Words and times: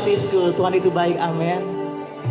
gratisku. 0.00 0.56
Tuhan 0.56 0.72
itu 0.72 0.88
baik, 0.88 1.16
amin. 1.20 1.60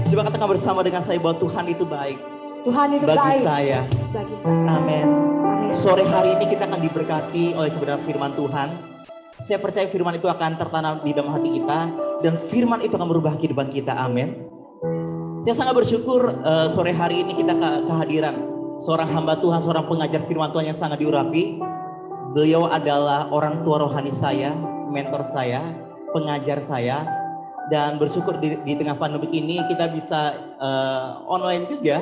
Coba 0.09 0.25
katakan 0.25 0.49
bersama 0.49 0.79
dengan 0.81 1.05
saya 1.05 1.21
bahwa 1.21 1.37
Tuhan 1.37 1.65
itu 1.69 1.85
baik. 1.85 2.17
Tuhan 2.65 2.87
itu 2.97 3.05
Bagi 3.05 3.21
baik 3.21 3.41
saya. 3.45 3.79
bagi 4.09 4.35
saya. 4.35 4.61
Amin. 4.73 5.05
Amin. 5.45 5.71
Sore 5.77 6.01
hari 6.03 6.33
ini 6.33 6.49
kita 6.49 6.65
akan 6.65 6.81
diberkati 6.81 7.53
oleh 7.53 7.69
kebenaran 7.69 8.01
firman 8.03 8.31
Tuhan. 8.33 8.67
Saya 9.39 9.61
percaya 9.61 9.85
firman 9.85 10.17
itu 10.17 10.25
akan 10.25 10.57
tertanam 10.57 10.99
di 11.05 11.13
dalam 11.13 11.29
hati 11.31 11.61
kita 11.61 11.79
dan 12.25 12.33
firman 12.49 12.81
itu 12.81 12.97
akan 12.97 13.07
merubah 13.07 13.37
kehidupan 13.37 13.69
kita. 13.69 13.93
Amin. 13.95 14.49
Saya 15.45 15.55
sangat 15.55 15.77
bersyukur 15.77 16.35
eh, 16.35 16.67
sore 16.67 16.91
hari 16.91 17.21
ini 17.21 17.37
kita 17.37 17.53
ke- 17.53 17.81
kehadiran 17.87 18.35
seorang 18.81 19.07
hamba 19.13 19.39
Tuhan, 19.39 19.61
seorang 19.61 19.85
pengajar 19.87 20.25
firman 20.25 20.49
Tuhan 20.51 20.73
yang 20.73 20.77
sangat 20.77 20.99
diurapi. 20.99 21.61
Beliau 22.33 22.65
adalah 22.65 23.29
orang 23.29 23.61
tua 23.61 23.81
rohani 23.81 24.11
saya, 24.11 24.51
mentor 24.91 25.23
saya, 25.31 25.63
pengajar 26.11 26.61
saya, 26.67 27.18
dan 27.69 28.01
bersyukur 28.01 28.35
di, 28.41 28.57
di 28.65 28.73
tengah 28.75 28.97
pandemi 28.97 29.29
ini 29.31 29.61
kita 29.69 29.87
bisa 29.89 30.35
eh, 30.57 31.09
online 31.29 31.65
juga. 31.69 32.01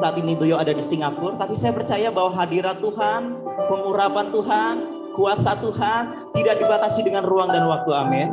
Saat 0.00 0.16
ini 0.16 0.32
beliau 0.32 0.56
ada 0.56 0.72
di 0.72 0.80
Singapura, 0.80 1.36
tapi 1.36 1.52
saya 1.52 1.68
percaya 1.76 2.08
bahwa 2.08 2.32
hadirat 2.32 2.80
Tuhan, 2.80 3.36
pengurapan 3.68 4.32
Tuhan, 4.32 4.74
kuasa 5.12 5.52
Tuhan 5.60 6.32
tidak 6.32 6.64
dibatasi 6.64 7.04
dengan 7.04 7.28
ruang 7.28 7.52
dan 7.52 7.68
waktu. 7.68 7.92
Amin. 7.92 8.28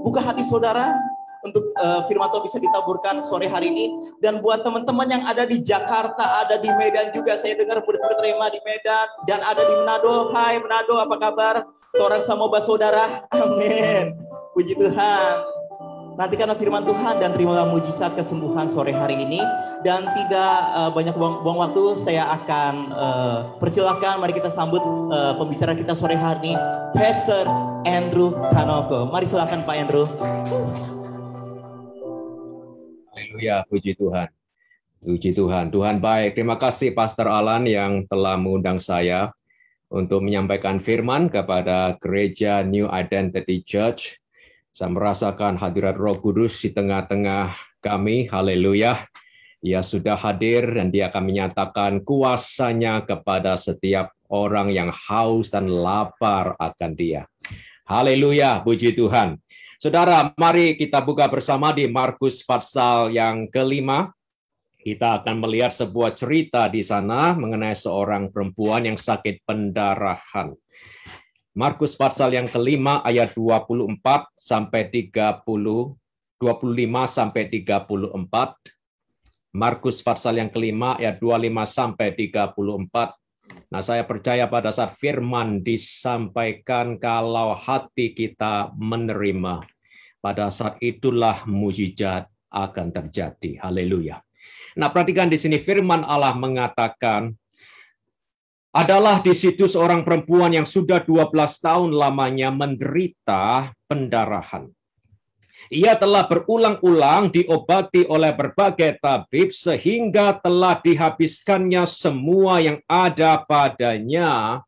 Buka 0.00 0.24
hati 0.24 0.40
saudara 0.40 0.96
untuk 1.42 1.74
eh, 1.76 2.00
firman 2.06 2.30
Tuhan 2.32 2.44
bisa 2.46 2.58
ditaburkan 2.62 3.20
sore 3.20 3.50
hari 3.52 3.68
ini 3.68 3.86
dan 4.22 4.38
buat 4.40 4.64
teman-teman 4.64 5.10
yang 5.10 5.22
ada 5.28 5.44
di 5.44 5.60
Jakarta, 5.60 6.46
ada 6.46 6.56
di 6.56 6.70
Medan 6.78 7.12
juga 7.12 7.34
saya 7.36 7.52
dengar 7.58 7.82
Rema 8.22 8.46
di 8.48 8.60
Medan 8.64 9.06
dan 9.28 9.44
ada 9.44 9.62
di 9.66 9.74
Manado. 9.76 10.30
Hai 10.32 10.56
Manado, 10.62 10.96
apa 10.96 11.16
kabar? 11.20 11.54
Orang 12.00 12.24
Samoba 12.24 12.64
saudara. 12.64 13.28
Amin. 13.28 14.16
Puji 14.56 14.72
Tuhan. 14.78 15.61
Nantikanlah 16.12 16.60
firman 16.60 16.84
Tuhan 16.84 17.24
dan 17.24 17.32
terimalah 17.32 17.72
mujizat 17.72 18.12
kesembuhan 18.12 18.68
sore 18.68 18.92
hari 18.92 19.16
ini 19.16 19.40
dan 19.80 20.04
tidak 20.12 20.54
eh, 20.76 20.90
banyak 20.92 21.14
buang, 21.16 21.40
buang 21.40 21.58
waktu 21.64 21.96
saya 22.04 22.28
akan 22.36 22.72
eh, 22.92 23.38
persilahkan 23.56 24.20
mari 24.20 24.36
kita 24.36 24.52
sambut 24.52 24.84
eh, 25.08 25.32
pembicara 25.40 25.72
kita 25.72 25.96
sore 25.96 26.12
hari 26.12 26.52
ini 26.52 26.54
Pastor 26.92 27.48
Andrew 27.88 28.36
Kanoko. 28.52 29.08
Mari 29.08 29.24
silakan 29.24 29.64
Pak 29.64 29.76
Andrew. 29.80 30.04
Haleluya, 33.16 33.64
puji 33.72 33.96
Tuhan. 33.96 34.28
Puji 35.00 35.30
Tuhan. 35.32 35.72
Tuhan 35.72 35.96
baik. 35.96 36.36
Terima 36.36 36.60
kasih 36.60 36.92
Pastor 36.92 37.24
Alan 37.32 37.64
yang 37.64 38.04
telah 38.04 38.36
mengundang 38.36 38.76
saya 38.76 39.32
untuk 39.88 40.20
menyampaikan 40.20 40.76
firman 40.76 41.32
kepada 41.32 41.96
gereja 41.96 42.60
New 42.60 42.84
Identity 42.92 43.64
Church. 43.64 44.21
Saya 44.72 44.88
merasakan 44.88 45.60
hadirat 45.60 46.00
Roh 46.00 46.16
Kudus 46.16 46.56
di 46.64 46.72
tengah-tengah 46.72 47.76
kami. 47.84 48.24
Haleluya. 48.32 49.04
Ia 49.60 49.84
sudah 49.84 50.16
hadir 50.16 50.64
dan 50.64 50.88
dia 50.88 51.12
akan 51.12 51.28
menyatakan 51.28 51.92
kuasanya 52.00 53.04
kepada 53.04 53.60
setiap 53.60 54.16
orang 54.32 54.72
yang 54.72 54.88
haus 54.88 55.52
dan 55.52 55.68
lapar 55.68 56.56
akan 56.56 56.90
dia. 56.96 57.28
Haleluya, 57.84 58.64
puji 58.64 58.96
Tuhan. 58.96 59.36
Saudara, 59.76 60.32
mari 60.40 60.72
kita 60.80 61.04
buka 61.04 61.28
bersama 61.28 61.68
di 61.76 61.84
Markus 61.84 62.40
pasal 62.40 63.12
yang 63.12 63.52
kelima. 63.52 64.08
Kita 64.80 65.20
akan 65.20 65.36
melihat 65.36 65.76
sebuah 65.76 66.16
cerita 66.16 66.64
di 66.72 66.80
sana 66.80 67.36
mengenai 67.36 67.76
seorang 67.76 68.32
perempuan 68.32 68.88
yang 68.88 68.96
sakit 68.96 69.44
pendarahan. 69.44 70.56
Markus 71.52 72.00
pasal 72.00 72.32
yang 72.32 72.48
kelima 72.48 73.04
ayat 73.04 73.36
24 73.36 74.00
sampai 74.32 74.88
30 74.88 75.44
25 76.42 77.06
sampai 77.06 77.46
34. 77.46 79.54
Markus 79.54 80.02
pasal 80.02 80.42
yang 80.42 80.50
kelima 80.50 80.98
ayat 80.98 81.22
25 81.22 81.62
sampai 81.62 82.10
34. 82.18 83.14
Nah, 83.70 83.82
saya 83.84 84.02
percaya 84.02 84.50
pada 84.50 84.74
saat 84.74 84.90
firman 84.98 85.62
disampaikan 85.62 86.98
kalau 86.98 87.54
hati 87.54 88.10
kita 88.10 88.74
menerima, 88.74 89.62
pada 90.18 90.50
saat 90.50 90.82
itulah 90.82 91.46
mujizat 91.46 92.26
akan 92.50 92.90
terjadi. 92.90 93.62
Haleluya. 93.62 94.18
Nah, 94.74 94.90
perhatikan 94.90 95.30
di 95.30 95.38
sini 95.38 95.60
firman 95.60 96.02
Allah 96.02 96.34
mengatakan 96.34 97.36
adalah 98.72 99.20
di 99.20 99.36
situ 99.36 99.68
seorang 99.68 100.00
perempuan 100.00 100.56
yang 100.56 100.64
sudah 100.64 101.04
12 101.04 101.28
tahun 101.60 101.92
lamanya 101.92 102.48
menderita 102.48 103.76
pendarahan. 103.84 104.72
Ia 105.70 105.94
telah 105.94 106.26
berulang-ulang 106.26 107.30
diobati 107.30 108.08
oleh 108.08 108.32
berbagai 108.34 108.98
tabib 108.98 109.54
sehingga 109.54 110.34
telah 110.40 110.80
dihabiskannya 110.80 111.84
semua 111.86 112.58
yang 112.58 112.82
ada 112.88 113.38
padanya, 113.44 114.64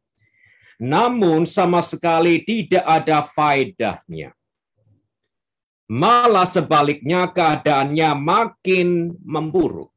namun 0.78 1.48
sama 1.48 1.82
sekali 1.82 2.44
tidak 2.44 2.84
ada 2.86 3.24
faedahnya. 3.24 4.36
Malah 5.90 6.48
sebaliknya 6.48 7.28
keadaannya 7.28 8.10
makin 8.16 9.18
memburuk. 9.20 9.92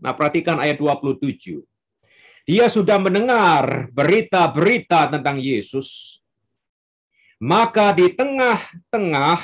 Nah, 0.00 0.12
perhatikan 0.12 0.60
ayat 0.60 0.76
27. 0.76 1.64
Dia 2.44 2.68
sudah 2.68 3.00
mendengar 3.00 3.88
berita-berita 3.88 5.08
tentang 5.08 5.40
Yesus, 5.40 6.20
maka 7.40 7.96
di 7.96 8.12
tengah-tengah 8.12 9.40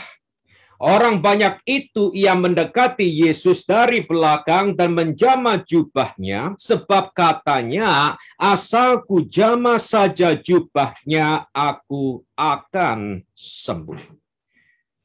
orang 0.76 1.16
banyak 1.16 1.64
itu 1.64 2.12
ia 2.12 2.36
mendekati 2.36 3.04
Yesus 3.04 3.64
dari 3.64 4.04
belakang 4.04 4.76
dan 4.76 4.92
menjama 4.92 5.64
jubahnya, 5.64 6.52
sebab 6.60 7.16
katanya, 7.16 8.20
asalku 8.36 9.24
jama 9.24 9.80
saja 9.80 10.36
jubahnya, 10.36 11.48
aku 11.56 12.20
akan 12.36 13.24
sembuh. 13.32 14.00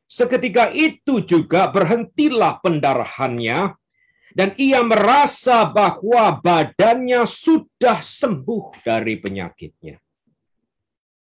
Seketika 0.04 0.68
itu 0.76 1.24
juga 1.24 1.72
berhentilah 1.72 2.60
pendarahannya, 2.60 3.76
dan 4.36 4.52
ia 4.60 4.84
merasa 4.84 5.64
bahwa 5.64 6.36
badannya 6.44 7.24
sudah 7.24 8.04
sembuh 8.04 8.84
dari 8.84 9.16
penyakitnya. 9.16 9.96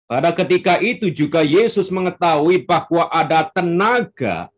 Pada 0.10 0.34
ketika 0.34 0.82
itu 0.82 1.14
juga 1.14 1.46
Yesus 1.46 1.94
mengetahui 1.94 2.66
bahwa 2.66 3.10
ada 3.14 3.46
tenaga 3.46 4.50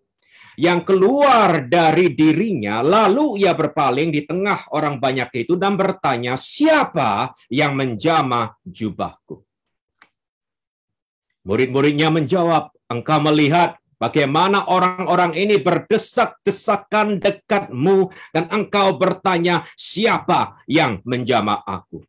yang 0.58 0.82
keluar 0.82 1.68
dari 1.68 2.12
dirinya, 2.12 2.82
lalu 2.82 3.44
ia 3.44 3.54
berpaling 3.54 4.10
di 4.10 4.24
tengah 4.24 4.72
orang 4.74 4.98
banyak 4.98 5.48
itu 5.48 5.60
dan 5.60 5.76
bertanya, 5.78 6.40
"Siapa 6.40 7.36
yang 7.52 7.78
menjamah 7.78 8.58
jubahku?" 8.64 9.44
Murid-muridnya 11.48 12.12
menjawab, 12.12 12.74
"Engkau 12.92 13.20
melihat 13.24 13.80
Bagaimana 13.98 14.70
orang-orang 14.70 15.34
ini 15.34 15.58
berdesak-desakan 15.58 17.18
dekatmu 17.18 18.14
dan 18.30 18.46
engkau 18.54 18.94
bertanya, 18.94 19.66
siapa 19.74 20.62
yang 20.70 21.02
menjamah 21.02 21.66
aku? 21.66 22.06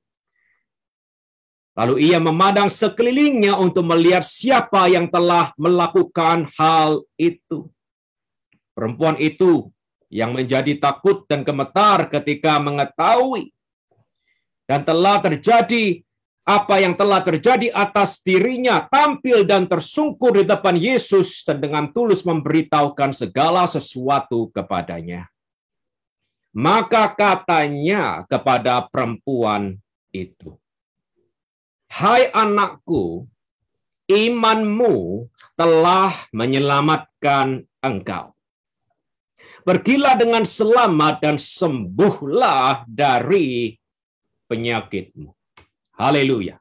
Lalu 1.78 2.12
ia 2.12 2.20
memandang 2.20 2.68
sekelilingnya 2.68 3.56
untuk 3.56 3.88
melihat 3.88 4.20
siapa 4.20 4.90
yang 4.90 5.08
telah 5.08 5.56
melakukan 5.56 6.50
hal 6.60 7.06
itu. 7.16 7.72
Perempuan 8.76 9.16
itu 9.16 9.72
yang 10.12 10.36
menjadi 10.36 10.76
takut 10.76 11.24
dan 11.24 11.40
gemetar 11.40 12.10
ketika 12.12 12.60
mengetahui 12.60 13.54
dan 14.68 14.84
telah 14.84 15.22
terjadi 15.24 16.04
apa 16.48 16.80
yang 16.80 16.96
telah 16.96 17.20
terjadi 17.20 17.68
atas 17.76 18.24
dirinya 18.24 18.88
tampil 18.88 19.44
dan 19.44 19.68
tersungkur 19.68 20.40
di 20.40 20.48
depan 20.48 20.80
Yesus 20.80 21.44
dan 21.44 21.60
dengan 21.60 21.92
tulus 21.92 22.24
memberitahukan 22.24 23.12
segala 23.12 23.68
sesuatu 23.68 24.48
kepadanya. 24.48 25.28
Maka 26.56 27.12
katanya 27.12 28.24
kepada 28.24 28.88
perempuan 28.88 29.76
itu, 30.08 30.56
Hai 31.92 32.32
anakku, 32.32 33.28
imanmu 34.08 35.28
telah 35.52 36.16
menyelamatkan 36.32 37.68
engkau. 37.84 38.32
Pergilah 39.68 40.16
dengan 40.16 40.48
selamat 40.48 41.20
dan 41.20 41.36
sembuhlah 41.36 42.88
dari 42.88 43.76
penyakitmu. 44.48 45.37
Haleluya. 45.98 46.54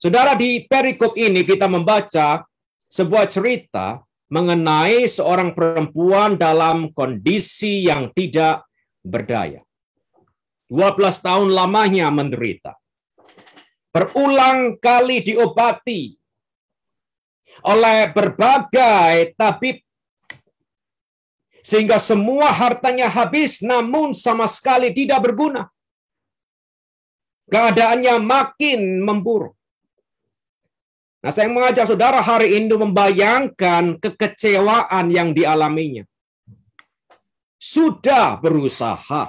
Saudara 0.00 0.32
di 0.32 0.64
perikop 0.64 1.12
ini 1.12 1.44
kita 1.44 1.68
membaca 1.68 2.40
sebuah 2.88 3.28
cerita 3.28 4.00
mengenai 4.32 5.04
seorang 5.04 5.52
perempuan 5.52 6.40
dalam 6.40 6.88
kondisi 6.96 7.84
yang 7.84 8.08
tidak 8.16 8.64
berdaya. 9.04 9.60
12 10.72 10.96
tahun 11.20 11.48
lamanya 11.52 12.08
menderita. 12.08 12.80
Berulang 13.92 14.80
kali 14.80 15.20
diobati. 15.20 16.16
oleh 17.60 18.08
berbagai 18.16 19.36
tabib 19.36 19.84
sehingga 21.60 22.00
semua 22.00 22.48
hartanya 22.48 23.04
habis 23.04 23.60
namun 23.60 24.16
sama 24.16 24.48
sekali 24.48 24.88
tidak 24.96 25.28
berguna. 25.28 25.68
Keadaannya 27.50 28.14
makin 28.22 29.02
memburuk. 29.02 29.58
Nah, 31.20 31.32
saya 31.34 31.52
mengajak 31.52 31.84
saudara 31.90 32.22
hari 32.24 32.56
ini 32.56 32.72
membayangkan 32.72 34.00
kekecewaan 34.00 35.12
yang 35.12 35.36
dialaminya. 35.36 36.06
Sudah 37.60 38.40
berusaha, 38.40 39.28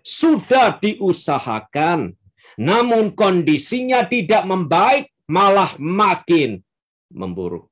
sudah 0.00 0.80
diusahakan, 0.80 2.16
namun 2.56 3.12
kondisinya 3.12 4.08
tidak 4.08 4.48
membaik, 4.48 5.12
malah 5.28 5.76
makin 5.76 6.64
memburuk. 7.12 7.70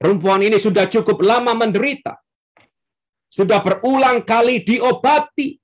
Perempuan 0.00 0.40
ini 0.40 0.56
sudah 0.56 0.88
cukup 0.88 1.20
lama 1.20 1.52
menderita. 1.52 2.16
Sudah 3.28 3.60
berulang 3.60 4.24
kali 4.24 4.64
diobati. 4.64 5.59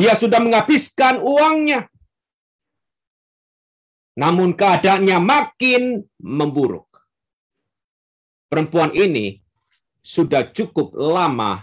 Dia 0.00 0.16
sudah 0.16 0.40
menghabiskan 0.40 1.20
uangnya. 1.20 1.84
Namun 4.16 4.56
keadaannya 4.60 5.18
makin 5.20 5.82
memburuk. 6.16 6.88
Perempuan 8.50 8.90
ini 8.96 9.26
sudah 10.00 10.42
cukup 10.56 10.96
lama 10.96 11.62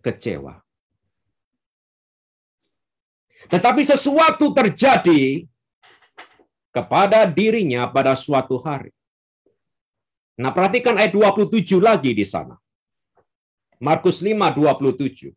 kecewa. 0.00 0.54
Tetapi 3.52 3.82
sesuatu 3.92 4.50
terjadi 4.56 5.46
kepada 6.74 7.28
dirinya 7.28 7.86
pada 7.86 8.12
suatu 8.18 8.58
hari. 8.66 8.90
Nah, 10.36 10.50
perhatikan 10.56 10.98
ayat 11.00 11.12
27 11.16 11.80
lagi 11.80 12.12
di 12.12 12.26
sana. 12.26 12.56
Markus 13.80 14.20
5, 14.20 14.52
27. 14.52 15.32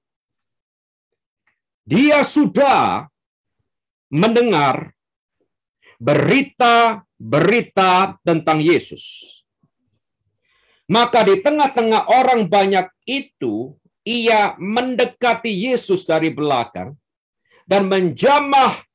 Dia 1.90 2.22
sudah 2.22 3.10
mendengar 4.14 4.94
berita-berita 5.98 8.22
tentang 8.22 8.62
Yesus. 8.62 9.26
Maka 10.86 11.26
di 11.26 11.42
tengah-tengah 11.42 12.14
orang 12.14 12.46
banyak 12.46 12.86
itu, 13.10 13.74
ia 14.06 14.54
mendekati 14.62 15.50
Yesus 15.50 16.06
dari 16.06 16.30
belakang 16.30 16.94
dan 17.66 17.90
menjamah 17.90 18.86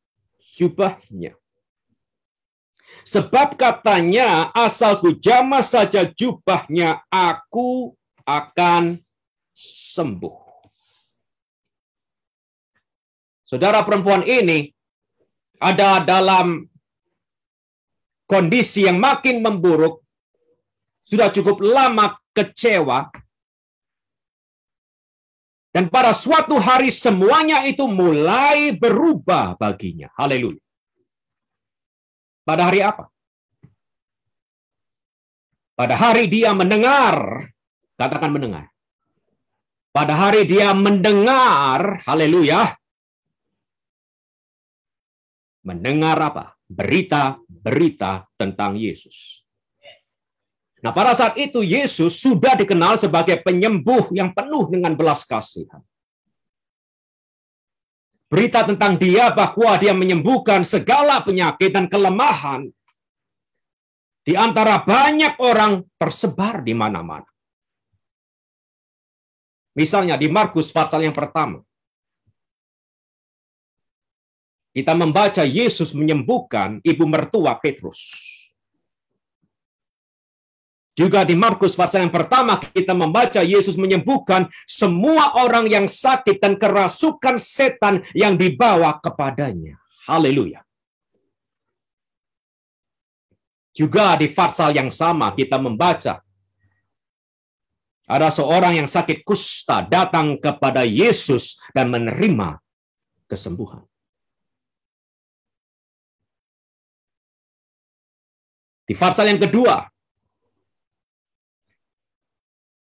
jubahnya. 0.55 1.35
Sebab 3.02 3.58
katanya, 3.58 4.55
asalku 4.55 5.19
jamah 5.19 5.67
saja 5.67 6.06
jubahnya, 6.06 7.02
aku 7.11 7.99
akan 8.23 9.02
sembuh. 9.55 10.44
Saudara 13.44 13.85
perempuan 13.85 14.25
ini 14.25 14.73
ada 15.61 16.00
dalam 16.00 16.64
kondisi 18.25 18.88
yang 18.88 18.96
makin 18.96 19.44
memburuk, 19.44 20.00
sudah 21.05 21.29
cukup 21.29 21.61
lama 21.61 22.17
kecewa, 22.32 23.12
dan 25.75 25.91
pada 25.91 26.14
suatu 26.14 26.55
hari 26.62 26.94
semuanya 26.94 27.67
itu 27.67 27.85
mulai 27.91 28.70
berubah 28.79 29.58
baginya. 29.58 30.06
Haleluya. 30.14 30.62
Pada 32.46 32.70
hari 32.70 32.79
apa? 32.79 33.11
Pada 35.75 35.99
hari 35.99 36.31
dia 36.31 36.55
mendengar, 36.55 37.43
katakan 37.99 38.31
mendengar. 38.31 38.70
Pada 39.91 40.14
hari 40.14 40.46
dia 40.46 40.70
mendengar, 40.70 41.99
haleluya. 42.06 42.79
Mendengar 45.64 46.20
apa? 46.20 46.55
Berita-berita 46.69 48.28
tentang 48.37 48.76
Yesus. 48.76 49.43
Nah, 50.84 50.93
pada 50.93 51.16
saat 51.16 51.40
itu 51.40 51.64
Yesus 51.64 52.20
sudah 52.20 52.52
dikenal 52.61 53.00
sebagai 53.00 53.40
penyembuh 53.40 54.12
yang 54.12 54.37
penuh 54.37 54.69
dengan 54.69 54.93
belas 54.93 55.25
kasihan 55.25 55.81
berita 58.34 58.66
tentang 58.66 58.99
dia 58.99 59.31
bahwa 59.31 59.78
dia 59.78 59.94
menyembuhkan 59.94 60.66
segala 60.66 61.22
penyakit 61.22 61.70
dan 61.70 61.87
kelemahan 61.87 62.67
di 64.26 64.34
antara 64.34 64.82
banyak 64.82 65.38
orang 65.38 65.87
tersebar 65.94 66.58
di 66.67 66.75
mana-mana. 66.75 67.31
Misalnya 69.78 70.19
di 70.19 70.26
Markus 70.26 70.75
pasal 70.75 71.06
yang 71.06 71.14
pertama. 71.14 71.62
Kita 74.74 74.90
membaca 74.90 75.46
Yesus 75.46 75.94
menyembuhkan 75.94 76.82
ibu 76.82 77.06
mertua 77.06 77.54
Petrus. 77.62 78.10
Juga 80.94 81.26
di 81.26 81.34
Markus 81.34 81.74
pasal 81.74 82.06
yang 82.06 82.14
pertama 82.14 82.58
kita 82.58 82.94
membaca 82.94 83.42
Yesus 83.42 83.74
menyembuhkan 83.74 84.46
semua 84.66 85.34
orang 85.42 85.66
yang 85.66 85.86
sakit 85.90 86.38
dan 86.38 86.54
kerasukan 86.54 87.34
setan 87.34 88.06
yang 88.14 88.38
dibawa 88.38 89.02
kepadanya. 89.02 89.78
Haleluya. 90.06 90.62
Juga 93.74 94.14
di 94.14 94.30
pasal 94.30 94.70
yang 94.74 94.90
sama 94.90 95.34
kita 95.34 95.58
membaca 95.58 96.22
ada 98.06 98.28
seorang 98.30 98.78
yang 98.78 98.86
sakit 98.86 99.26
kusta 99.26 99.82
datang 99.82 100.38
kepada 100.38 100.86
Yesus 100.86 101.58
dan 101.74 101.90
menerima 101.90 102.62
kesembuhan. 103.26 103.82
Di 108.84 108.92
pasal 108.92 109.32
yang 109.32 109.40
kedua, 109.40 109.88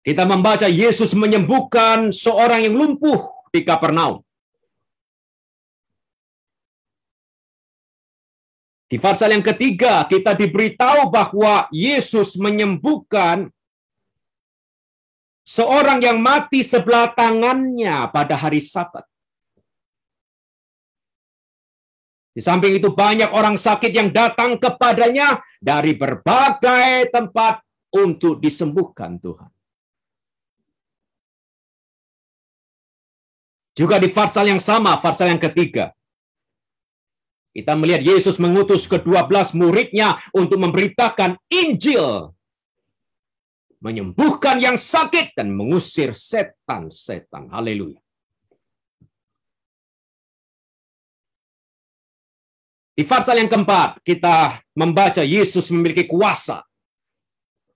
kita 0.06 0.22
membaca 0.22 0.70
Yesus 0.70 1.12
menyembuhkan 1.18 2.14
seorang 2.14 2.70
yang 2.70 2.78
lumpuh 2.78 3.20
di 3.50 3.66
Kapernaum. 3.66 4.22
Di 8.90 8.98
pasal 8.98 9.34
yang 9.34 9.42
ketiga, 9.42 10.02
kita 10.06 10.34
diberitahu 10.34 11.10
bahwa 11.10 11.70
Yesus 11.70 12.34
menyembuhkan 12.34 13.50
seorang 15.46 16.02
yang 16.02 16.18
mati 16.22 16.62
sebelah 16.62 17.10
tangannya 17.14 18.10
pada 18.10 18.34
hari 18.38 18.62
Sabat. 18.62 19.09
Di 22.30 22.38
samping 22.38 22.78
itu 22.78 22.94
banyak 22.94 23.34
orang 23.34 23.58
sakit 23.58 23.90
yang 23.90 24.14
datang 24.14 24.54
kepadanya 24.54 25.42
dari 25.58 25.98
berbagai 25.98 27.10
tempat 27.10 27.58
untuk 27.90 28.38
disembuhkan 28.38 29.18
Tuhan. 29.18 29.50
Juga 33.74 33.98
di 33.98 34.10
pasal 34.10 34.46
yang 34.50 34.62
sama, 34.62 34.98
pasal 35.02 35.34
yang 35.34 35.42
ketiga. 35.42 35.90
Kita 37.50 37.74
melihat 37.74 38.02
Yesus 38.06 38.38
mengutus 38.38 38.86
ke-12 38.86 39.58
muridnya 39.58 40.14
untuk 40.30 40.62
memberitakan 40.62 41.34
Injil. 41.50 42.30
Menyembuhkan 43.82 44.62
yang 44.62 44.78
sakit 44.78 45.34
dan 45.34 45.50
mengusir 45.50 46.14
setan-setan. 46.14 47.50
Haleluya. 47.50 47.98
Di 53.00 53.08
pasal 53.08 53.40
yang 53.40 53.48
keempat, 53.48 54.04
kita 54.04 54.60
membaca 54.76 55.24
Yesus 55.24 55.72
memiliki 55.72 56.04
kuasa 56.04 56.60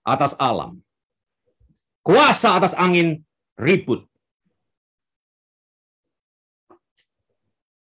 atas 0.05 0.37
alam. 0.37 0.85
Kuasa 2.05 2.61
atas 2.61 2.77
angin 2.77 3.25
ribut 3.57 4.05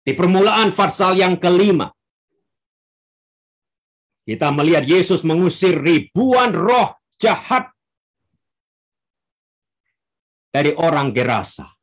Di 0.02 0.16
permulaan 0.16 0.72
pasal 0.74 1.20
yang 1.20 1.36
kelima, 1.36 1.92
kita 4.26 4.48
melihat 4.56 4.88
Yesus 4.88 5.20
mengusir 5.20 5.78
ribuan 5.78 6.56
roh 6.56 6.96
jahat 7.20 7.70
dari 10.48 10.72
orang 10.74 11.12
Gerasa. 11.12 11.77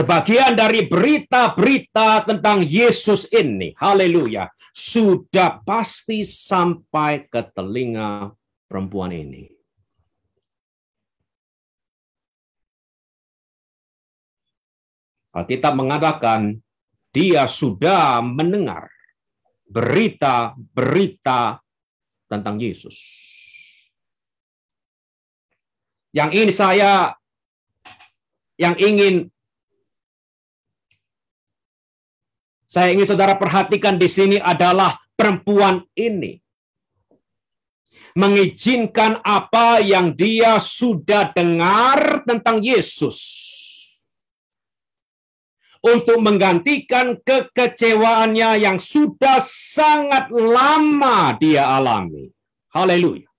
Sebagian 0.00 0.56
dari 0.56 0.88
berita-berita 0.88 2.24
tentang 2.24 2.64
Yesus 2.64 3.28
ini, 3.36 3.76
haleluya, 3.76 4.48
sudah 4.72 5.60
pasti 5.60 6.24
sampai 6.24 7.28
ke 7.28 7.44
telinga 7.52 8.32
perempuan 8.64 9.12
ini. 9.12 9.44
Alkitab 15.36 15.76
mengatakan 15.76 16.56
dia 17.12 17.44
sudah 17.44 18.24
mendengar 18.24 18.88
berita-berita 19.68 21.60
tentang 22.24 22.56
Yesus. 22.56 22.96
Yang 26.16 26.30
ini 26.40 26.52
saya 26.56 27.12
yang 28.56 28.80
ingin 28.80 29.28
saya 32.70 32.94
ingin 32.94 33.02
saudara 33.02 33.34
perhatikan 33.34 33.98
di 33.98 34.06
sini 34.06 34.38
adalah 34.38 34.94
perempuan 35.18 35.82
ini 35.98 36.38
mengizinkan 38.14 39.18
apa 39.22 39.82
yang 39.82 40.14
dia 40.14 40.62
sudah 40.62 41.34
dengar 41.34 42.22
tentang 42.26 42.62
Yesus 42.62 43.18
untuk 45.80 46.20
menggantikan 46.20 47.18
kekecewaannya 47.22 48.50
yang 48.60 48.76
sudah 48.76 49.40
sangat 49.40 50.28
lama 50.30 51.34
dia 51.40 51.64
alami. 51.64 52.28
Haleluya. 52.70 53.29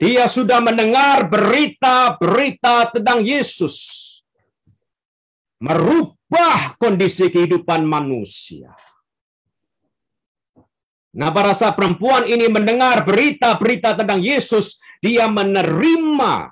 Dia 0.00 0.24
sudah 0.32 0.64
mendengar 0.64 1.28
berita-berita 1.28 2.88
tentang 2.96 3.20
Yesus. 3.20 3.76
Merubah 5.60 6.72
kondisi 6.80 7.28
kehidupan 7.28 7.84
manusia. 7.84 8.72
Nah, 11.12 11.28
saat 11.52 11.76
perempuan 11.76 12.24
ini 12.24 12.48
mendengar 12.48 13.04
berita-berita 13.04 13.92
tentang 14.00 14.24
Yesus, 14.24 14.80
dia 15.04 15.28
menerima 15.28 16.48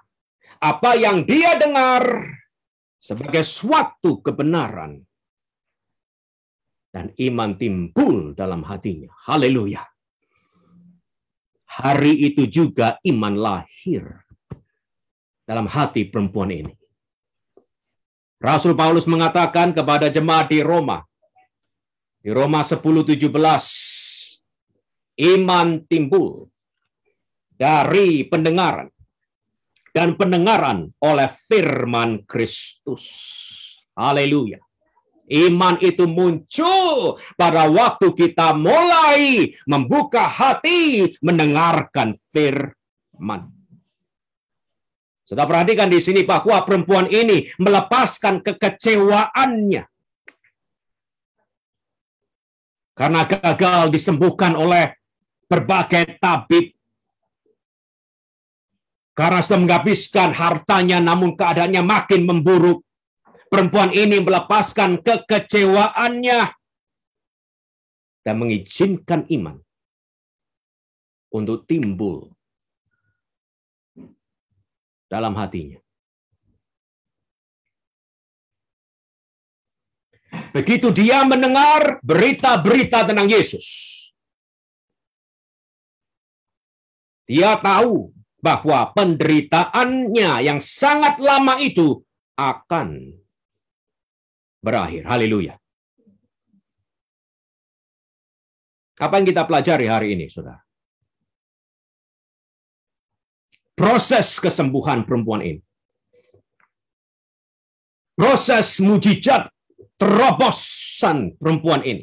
apa 0.61 0.91
yang 1.01 1.25
dia 1.25 1.57
dengar 1.57 2.05
sebagai 3.01 3.49
suatu 3.49 4.21
kebenaran. 4.21 5.01
Dan 6.93 7.17
iman 7.17 7.57
timbul 7.57 8.37
dalam 8.37 8.61
hatinya. 8.69 9.09
Haleluya 9.25 9.89
hari 11.79 12.27
itu 12.27 12.51
juga 12.51 12.99
iman 13.07 13.39
lahir 13.39 14.27
dalam 15.47 15.71
hati 15.71 16.11
perempuan 16.11 16.51
ini. 16.51 16.75
Rasul 18.43 18.75
Paulus 18.75 19.07
mengatakan 19.07 19.71
kepada 19.71 20.11
jemaat 20.11 20.51
di 20.51 20.63
Roma, 20.63 21.07
di 22.19 22.35
Roma 22.35 22.67
10:17, 22.67 24.43
iman 25.39 25.69
timbul 25.87 26.51
dari 27.55 28.27
pendengaran 28.27 28.91
dan 29.95 30.15
pendengaran 30.15 30.95
oleh 31.03 31.31
firman 31.47 32.23
Kristus. 32.27 33.07
Haleluya. 33.99 34.68
Iman 35.29 35.77
itu 35.85 36.09
muncul 36.09 37.21
pada 37.37 37.69
waktu 37.69 38.17
kita 38.17 38.57
mulai 38.57 39.53
membuka 39.69 40.25
hati 40.25 41.13
mendengarkan 41.21 42.17
firman. 42.33 43.53
Sudah 45.29 45.45
perhatikan 45.45 45.93
di 45.93 46.01
sini 46.01 46.25
bahwa 46.25 46.65
perempuan 46.65 47.05
ini 47.13 47.53
melepaskan 47.61 48.41
kekecewaannya. 48.41 49.85
Karena 52.97 53.21
gagal 53.29 53.93
disembuhkan 53.93 54.57
oleh 54.57 54.97
berbagai 55.45 56.17
tabib. 56.17 56.73
Karena 59.13 59.45
sudah 59.45 59.61
menghabiskan 59.61 60.33
hartanya 60.33 61.05
namun 61.05 61.37
keadaannya 61.37 61.85
makin 61.85 62.25
memburuk 62.25 62.88
perempuan 63.49 63.91
ini 63.91 64.21
melepaskan 64.21 65.01
kekecewaannya 65.03 66.41
dan 68.23 68.35
mengizinkan 68.37 69.25
iman 69.33 69.57
untuk 71.33 71.65
timbul 71.65 72.33
dalam 75.09 75.33
hatinya. 75.37 75.81
Begitu 80.53 80.93
dia 80.93 81.25
mendengar 81.25 82.01
berita-berita 82.05 83.09
tentang 83.09 83.29
Yesus, 83.29 83.65
dia 87.25 87.57
tahu 87.61 88.13
bahwa 88.41 88.93
penderitaannya 88.93 90.45
yang 90.45 90.61
sangat 90.61 91.21
lama 91.21 91.61
itu 91.61 92.01
akan 92.37 93.19
berakhir. 94.59 95.07
Haleluya. 95.07 95.55
Apa 98.99 99.23
yang 99.23 99.27
kita 99.31 99.47
pelajari 99.47 99.87
hari 99.87 100.19
ini, 100.19 100.27
saudara? 100.27 100.59
Proses 103.79 104.43
kesembuhan 104.43 105.07
perempuan 105.07 105.39
ini. 105.47 105.63
Proses 108.19 108.83
mujizat 108.83 109.47
terobosan 109.95 111.39
perempuan 111.39 111.87
ini. 111.87 112.03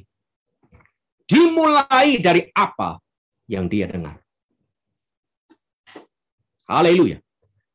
Dimulai 1.27 2.23
dari 2.23 2.47
apa 2.55 2.95
yang 3.51 3.67
dia 3.67 3.91
dengar. 3.91 4.23
Haleluya. 6.71 7.19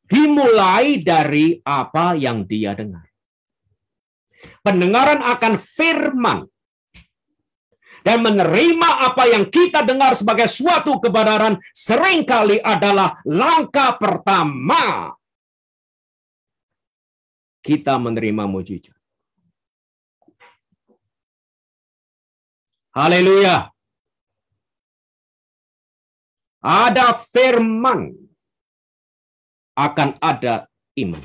Dimulai 0.08 1.04
dari 1.04 1.60
apa 1.60 2.16
yang 2.16 2.49
dia 2.49 2.72
dengar 2.72 3.09
pendengaran 4.64 5.20
akan 5.25 5.54
firman 5.56 6.38
dan 8.00 8.25
menerima 8.25 8.90
apa 9.12 9.28
yang 9.28 9.44
kita 9.52 9.85
dengar 9.85 10.16
sebagai 10.16 10.49
suatu 10.49 10.97
kebenaran 11.00 11.61
sering 11.76 12.25
kali 12.25 12.56
adalah 12.61 13.20
langkah 13.28 13.97
pertama 14.00 15.12
kita 17.61 18.00
menerima 18.00 18.49
mujizat. 18.49 18.97
Haleluya. 22.90 23.70
Ada 26.61 27.16
firman 27.16 28.12
akan 29.78 30.11
ada 30.20 30.68
iman. 30.99 31.23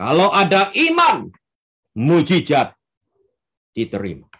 Kalau 0.00 0.32
ada 0.32 0.72
iman, 0.72 1.28
mujizat 2.00 2.72
diterima. 3.76 4.32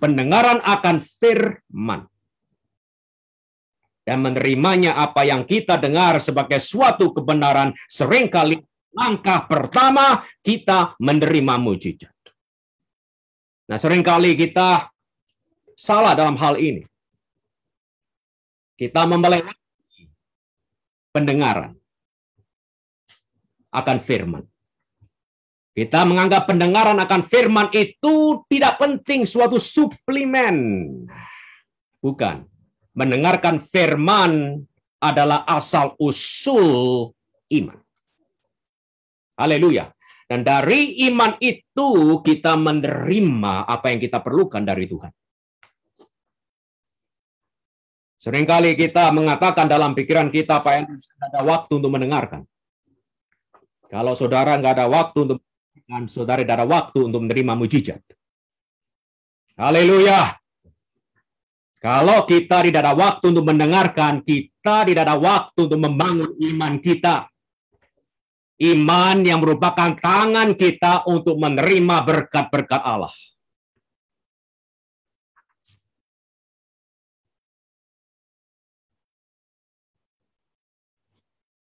Pendengaran 0.00 0.64
akan 0.64 0.96
firman 0.96 2.08
dan 4.08 4.18
menerimanya 4.24 4.96
apa 4.96 5.28
yang 5.28 5.44
kita 5.44 5.76
dengar 5.76 6.24
sebagai 6.24 6.56
suatu 6.56 7.12
kebenaran 7.12 7.76
sering 7.84 8.32
kali 8.32 8.56
langkah 8.96 9.44
pertama 9.44 10.24
kita 10.40 10.96
menerima 10.96 11.60
mujizat. 11.60 12.16
Nah, 13.68 13.76
sering 13.76 14.00
kali 14.00 14.40
kita 14.40 14.88
salah 15.76 16.16
dalam 16.16 16.40
hal 16.40 16.56
ini. 16.56 16.80
Kita 18.72 19.04
membelenggu 19.04 19.52
pendengaran 21.12 21.83
akan 23.74 23.98
firman. 23.98 24.44
Kita 25.74 26.06
menganggap 26.06 26.46
pendengaran 26.46 26.94
akan 27.02 27.22
firman 27.26 27.66
itu 27.74 28.46
tidak 28.46 28.78
penting 28.78 29.26
suatu 29.26 29.58
suplemen. 29.58 30.56
Bukan. 31.98 32.46
Mendengarkan 32.94 33.58
firman 33.58 34.62
adalah 35.02 35.42
asal 35.50 35.98
usul 35.98 37.10
iman. 37.50 37.78
Haleluya. 39.34 39.90
Dan 40.30 40.46
dari 40.46 41.04
iman 41.10 41.34
itu 41.42 42.22
kita 42.22 42.54
menerima 42.54 43.66
apa 43.66 43.90
yang 43.90 43.98
kita 43.98 44.22
perlukan 44.22 44.62
dari 44.62 44.86
Tuhan. 44.86 45.10
Seringkali 48.14 48.72
kita 48.78 49.12
mengatakan 49.12 49.68
dalam 49.68 49.92
pikiran 49.92 50.32
kita, 50.32 50.64
Pak 50.64 50.72
Andrews, 50.72 51.10
ada 51.20 51.44
waktu 51.44 51.76
untuk 51.76 51.92
mendengarkan. 51.92 52.46
Kalau 53.88 54.12
saudara 54.16 54.56
nggak 54.58 54.74
ada 54.80 54.86
waktu 54.90 55.18
untuk 55.28 55.38
dan 55.84 56.08
saudara 56.08 56.40
tidak 56.40 56.64
ada 56.64 56.68
waktu 56.68 56.98
untuk 57.04 57.20
menerima 57.28 57.52
mujizat. 57.54 58.00
Haleluya. 59.54 60.34
Kalau 61.78 62.24
kita 62.24 62.64
tidak 62.64 62.80
ada 62.80 62.96
waktu 62.96 63.24
untuk 63.28 63.44
mendengarkan, 63.44 64.24
kita 64.24 64.88
tidak 64.88 65.04
ada 65.04 65.20
waktu 65.20 65.68
untuk 65.68 65.80
membangun 65.84 66.32
iman 66.32 66.80
kita. 66.80 67.28
Iman 68.56 69.20
yang 69.20 69.44
merupakan 69.44 69.92
tangan 69.92 70.56
kita 70.56 71.04
untuk 71.04 71.36
menerima 71.36 71.96
berkat-berkat 72.08 72.80
Allah. 72.80 73.12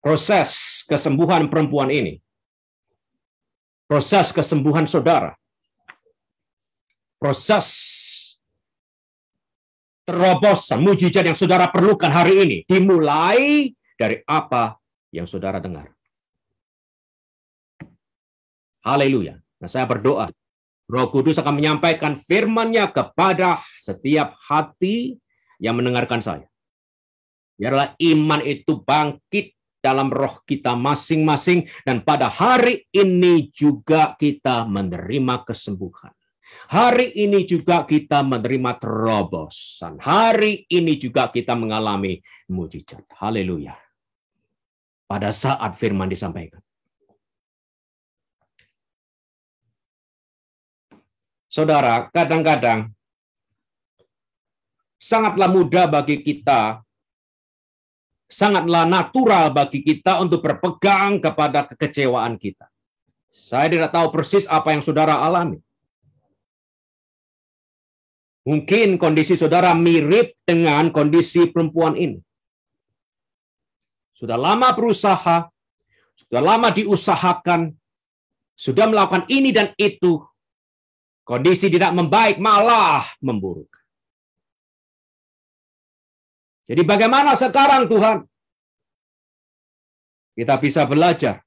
Proses 0.09 0.81
kesembuhan 0.89 1.53
perempuan 1.53 1.93
ini, 1.93 2.17
proses 3.85 4.33
kesembuhan 4.33 4.89
saudara, 4.89 5.37
proses 7.21 7.69
terobosan 10.09 10.81
mujizat 10.81 11.29
yang 11.29 11.37
saudara 11.37 11.69
perlukan 11.69 12.09
hari 12.09 12.41
ini 12.41 12.57
dimulai 12.65 13.69
dari 14.01 14.25
apa 14.25 14.81
yang 15.13 15.29
saudara 15.29 15.61
dengar. 15.61 15.93
Haleluya. 18.81 19.37
Nah, 19.61 19.69
saya 19.69 19.85
berdoa, 19.85 20.33
Roh 20.89 21.09
Kudus 21.13 21.37
akan 21.37 21.61
menyampaikan 21.61 22.17
firman-Nya 22.17 22.89
kepada 22.97 23.61
setiap 23.77 24.41
hati 24.41 25.21
yang 25.61 25.77
mendengarkan 25.77 26.25
saya. 26.25 26.49
Biarlah 27.61 27.93
iman 28.01 28.41
itu 28.41 28.81
bangkit 28.81 29.58
dalam 29.79 30.11
roh 30.11 30.43
kita 30.43 30.75
masing-masing 30.75 31.67
dan 31.87 32.03
pada 32.03 32.27
hari 32.27 32.87
ini 32.91 33.49
juga 33.55 34.15
kita 34.19 34.67
menerima 34.67 35.47
kesembuhan. 35.47 36.13
Hari 36.69 37.17
ini 37.17 37.45
juga 37.49 37.85
kita 37.85 38.25
menerima 38.25 38.77
terobosan. 38.77 40.01
Hari 40.01 40.69
ini 40.69 40.97
juga 41.01 41.29
kita 41.29 41.57
mengalami 41.57 42.21
mujizat. 42.49 43.05
Haleluya. 43.17 43.77
Pada 45.09 45.33
saat 45.33 45.77
firman 45.81 46.09
disampaikan. 46.09 46.61
Saudara, 51.49 52.13
kadang-kadang 52.13 52.93
sangatlah 55.01 55.49
mudah 55.49 55.89
bagi 55.89 56.21
kita, 56.21 56.85
sangatlah 58.29 58.85
natural 58.85 59.51
bagi 59.51 59.81
kita 59.81 60.21
untuk 60.21 60.45
berpegang 60.45 61.19
kepada 61.19 61.65
kekecewaan 61.65 62.37
kita. 62.37 62.69
Saya 63.33 63.73
tidak 63.73 63.91
tahu 63.91 64.13
persis 64.13 64.45
apa 64.45 64.77
yang 64.77 64.85
saudara 64.85 65.17
alami. 65.25 65.59
Mungkin 68.49 68.97
kondisi 68.97 69.37
saudara 69.37 69.77
mirip 69.77 70.37
dengan 70.45 70.89
kondisi 70.89 71.49
perempuan 71.53 71.97
ini. 71.97 72.21
Sudah 74.17 74.41
lama 74.41 74.73
berusaha, 74.73 75.53
sudah 76.17 76.41
lama 76.41 76.73
diusahakan, 76.73 77.77
sudah 78.57 78.89
melakukan 78.89 79.29
ini 79.29 79.53
dan 79.53 79.77
itu. 79.77 80.25
Kondisi 81.29 81.69
tidak 81.69 81.93
membaik, 81.93 82.41
malah 82.41 83.05
memburuk. 83.21 83.69
Jadi 86.69 86.83
bagaimana 86.85 87.33
sekarang 87.33 87.89
Tuhan? 87.89 88.29
Kita 90.37 90.55
bisa 90.61 90.85
belajar 90.85 91.41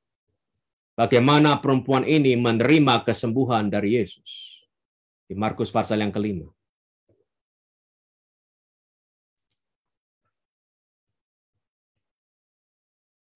bagaimana 0.98 1.62
perempuan 1.62 2.04
ini 2.04 2.34
menerima 2.36 3.06
kesembuhan 3.06 3.70
dari 3.70 4.02
Yesus. 4.02 4.60
Di 5.30 5.38
Markus 5.38 5.72
pasal 5.72 6.04
yang 6.04 6.12
kelima. 6.12 6.50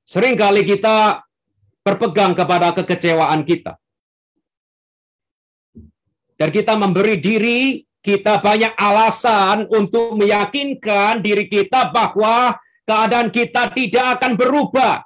Seringkali 0.05 0.61
kita 0.67 1.23
berpegang 1.85 2.33
kepada 2.33 2.73
kekecewaan 2.75 3.45
kita. 3.45 3.77
Dan 6.35 6.49
kita 6.51 6.75
memberi 6.75 7.15
diri 7.15 7.79
kita 8.05 8.37
banyak 8.37 8.77
alasan 8.77 9.65
untuk 9.73 10.13
meyakinkan 10.13 11.25
diri 11.25 11.49
kita 11.49 11.89
bahwa 11.89 12.53
keadaan 12.85 13.33
kita 13.33 13.73
tidak 13.73 14.21
akan 14.21 14.37
berubah. 14.37 15.01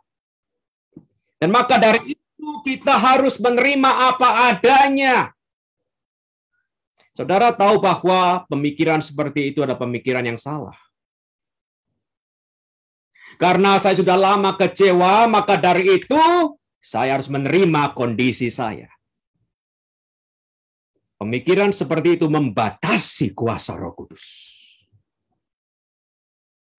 Dan 1.39 1.55
maka 1.55 1.79
dari 1.79 2.19
itu 2.19 2.49
kita 2.67 2.99
harus 2.99 3.39
menerima 3.39 4.11
apa 4.11 4.51
adanya. 4.51 5.31
Saudara 7.15 7.55
tahu 7.55 7.79
bahwa 7.79 8.43
pemikiran 8.51 8.99
seperti 8.99 9.55
itu 9.55 9.63
adalah 9.63 9.79
pemikiran 9.79 10.27
yang 10.27 10.35
salah. 10.35 10.75
Karena 13.39 13.79
saya 13.79 13.95
sudah 13.95 14.19
lama 14.19 14.59
kecewa, 14.59 15.23
maka 15.31 15.55
dari 15.55 16.03
itu 16.03 16.19
saya 16.83 17.15
harus 17.15 17.31
menerima 17.31 17.95
kondisi 17.95 18.51
saya. 18.51 18.91
Pemikiran 21.19 21.75
seperti 21.75 22.15
itu 22.15 22.31
membatasi 22.31 23.35
kuasa 23.35 23.75
Roh 23.75 23.91
Kudus. 23.91 24.55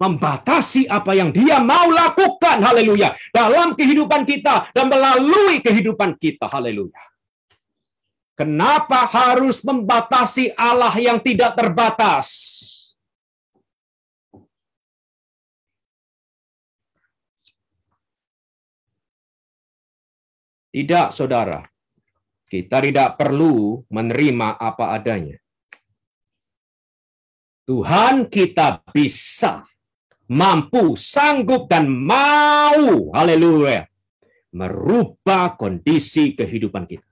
Membatasi 0.01 0.89
apa 0.89 1.13
yang 1.13 1.29
Dia 1.29 1.61
mau 1.61 1.93
lakukan, 1.93 2.65
haleluya, 2.65 3.13
dalam 3.37 3.77
kehidupan 3.77 4.25
kita 4.25 4.73
dan 4.73 4.89
melalui 4.89 5.61
kehidupan 5.61 6.17
kita, 6.17 6.49
haleluya. 6.49 7.05
Kenapa 8.33 9.05
harus 9.05 9.61
membatasi 9.61 10.57
Allah 10.57 10.97
yang 10.97 11.21
tidak 11.21 11.53
terbatas? 11.53 12.33
Tidak, 20.73 21.13
saudara. 21.13 21.70
Kita 22.51 22.83
tidak 22.83 23.15
perlu 23.15 23.87
menerima 23.87 24.59
apa 24.59 24.99
adanya. 24.99 25.39
Tuhan 27.63 28.27
kita 28.27 28.83
bisa, 28.91 29.63
mampu, 30.27 30.99
sanggup, 30.99 31.71
dan 31.71 31.87
mau, 31.87 33.15
haleluya, 33.15 33.87
merubah 34.51 35.55
kondisi 35.55 36.35
kehidupan 36.35 36.91
kita. 36.91 37.07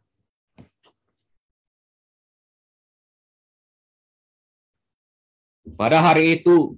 Pada 5.79 6.03
hari 6.03 6.43
itu, 6.43 6.75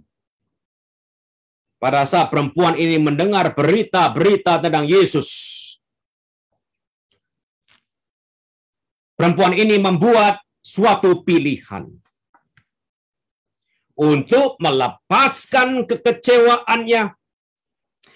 pada 1.81 2.05
saat 2.05 2.29
perempuan 2.29 2.77
ini 2.77 3.01
mendengar 3.01 3.57
berita-berita 3.57 4.61
tentang 4.61 4.85
Yesus, 4.85 5.29
Perempuan 9.21 9.53
ini 9.53 9.77
membuat 9.77 10.41
suatu 10.65 11.21
pilihan 11.21 11.93
untuk 13.93 14.57
melepaskan 14.57 15.85
kekecewaannya, 15.85 17.13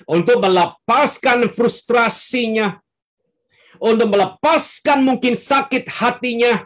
untuk 0.08 0.40
melepaskan 0.40 1.52
frustrasinya, 1.52 2.80
untuk 3.76 4.16
melepaskan 4.16 5.04
mungkin 5.04 5.36
sakit 5.36 5.92
hatinya, 5.92 6.64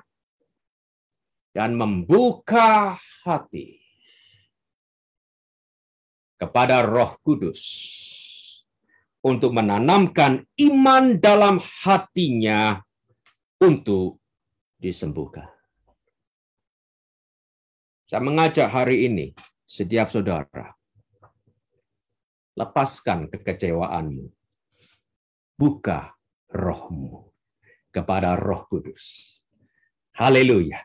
dan 1.51 1.75
membuka 1.75 2.95
hati 3.27 3.83
kepada 6.39 6.87
Roh 6.87 7.19
Kudus 7.27 7.67
untuk 9.19 9.51
menanamkan 9.51 10.47
iman 10.63 11.19
dalam 11.19 11.59
hatinya 11.59 12.79
untuk 13.59 14.23
disembuhkan. 14.79 15.51
Saya 18.09 18.25
mengajak 18.25 18.73
hari 18.73 19.05
ini 19.05 19.37
setiap 19.69 20.09
saudara, 20.09 20.73
lepaskan 22.57 23.29
kekecewaanmu, 23.29 24.33
buka 25.59 26.17
rohmu 26.49 27.29
kepada 27.93 28.33
Roh 28.39 28.65
Kudus. 28.65 29.37
Haleluya. 30.17 30.81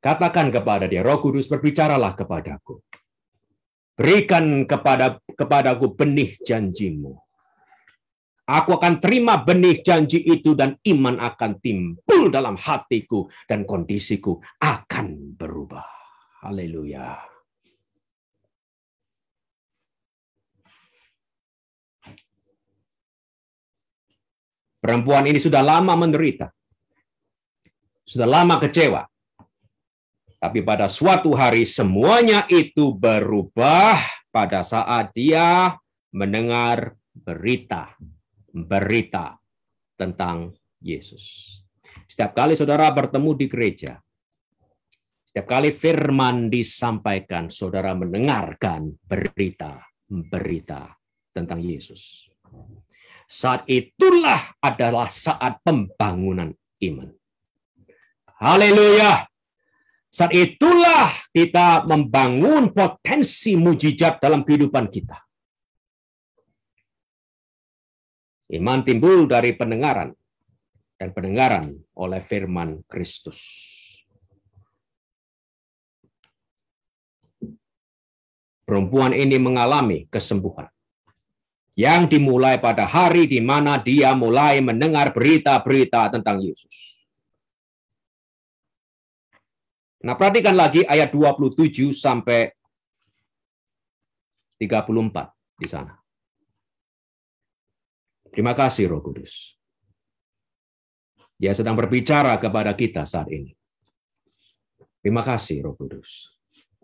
Katakan 0.00 0.48
kepada 0.48 0.88
dia, 0.88 1.04
Roh 1.04 1.20
Kudus 1.20 1.44
berbicaralah 1.44 2.16
kepadaku. 2.16 2.80
Berikan 4.00 4.64
kepada 4.64 5.20
kepadaku 5.36 5.92
benih 5.92 6.40
janjimu 6.40 7.20
Aku 8.50 8.74
akan 8.74 8.98
terima 8.98 9.38
benih 9.38 9.78
janji 9.78 10.26
itu 10.26 10.58
dan 10.58 10.74
iman 10.82 11.22
akan 11.22 11.62
timbul 11.62 12.34
dalam 12.34 12.58
hatiku 12.58 13.30
dan 13.46 13.62
kondisiku 13.62 14.42
akan 14.58 15.38
berubah. 15.38 15.86
Haleluya. 16.42 17.14
Perempuan 24.82 25.30
ini 25.30 25.38
sudah 25.38 25.62
lama 25.62 25.94
menderita. 25.94 26.50
Sudah 28.02 28.26
lama 28.26 28.58
kecewa. 28.58 29.06
Tapi 30.42 30.64
pada 30.66 30.90
suatu 30.90 31.38
hari 31.38 31.62
semuanya 31.62 32.50
itu 32.50 32.90
berubah 32.98 33.94
pada 34.34 34.66
saat 34.66 35.14
dia 35.14 35.78
mendengar 36.10 36.98
berita 37.14 37.94
berita 38.52 39.38
tentang 39.96 40.54
Yesus. 40.82 41.56
Setiap 42.06 42.34
kali 42.34 42.54
saudara 42.54 42.90
bertemu 42.90 43.30
di 43.34 43.46
gereja, 43.50 43.92
setiap 45.30 45.46
kali 45.46 45.70
firman 45.70 46.50
disampaikan, 46.50 47.46
saudara 47.46 47.94
mendengarkan 47.94 48.98
berita-berita 49.06 50.90
tentang 51.30 51.62
Yesus. 51.62 52.26
Saat 53.30 53.62
itulah 53.70 54.58
adalah 54.58 55.06
saat 55.06 55.62
pembangunan 55.62 56.50
iman. 56.82 57.14
Haleluya. 58.42 59.30
Saat 60.10 60.34
itulah 60.34 61.14
kita 61.30 61.86
membangun 61.86 62.74
potensi 62.74 63.54
mujizat 63.54 64.18
dalam 64.18 64.42
kehidupan 64.42 64.90
kita. 64.90 65.29
Iman 68.50 68.82
timbul 68.82 69.30
dari 69.30 69.54
pendengaran 69.54 70.10
dan 70.98 71.14
pendengaran 71.14 71.70
oleh 71.94 72.18
firman 72.18 72.82
Kristus. 72.90 73.38
Perempuan 78.66 79.14
ini 79.14 79.38
mengalami 79.38 80.10
kesembuhan 80.10 80.66
yang 81.78 82.10
dimulai 82.10 82.58
pada 82.58 82.86
hari 82.86 83.30
di 83.30 83.38
mana 83.38 83.78
dia 83.78 84.14
mulai 84.18 84.58
mendengar 84.58 85.14
berita-berita 85.14 86.10
tentang 86.10 86.42
Yesus. 86.42 87.06
Nah, 90.00 90.16
perhatikan 90.16 90.56
lagi 90.56 90.82
ayat 90.88 91.12
27 91.12 91.92
sampai 91.92 92.50
34 94.58 95.60
di 95.60 95.68
sana. 95.68 95.99
Terima 98.30 98.54
kasih 98.54 98.90
Roh 98.90 99.02
Kudus. 99.02 99.58
Dia 101.40 101.56
sedang 101.56 101.74
berbicara 101.74 102.36
kepada 102.38 102.72
kita 102.76 103.02
saat 103.04 103.26
ini. 103.32 103.54
Terima 105.02 105.24
kasih 105.24 105.66
Roh 105.66 105.74
Kudus. 105.74 106.30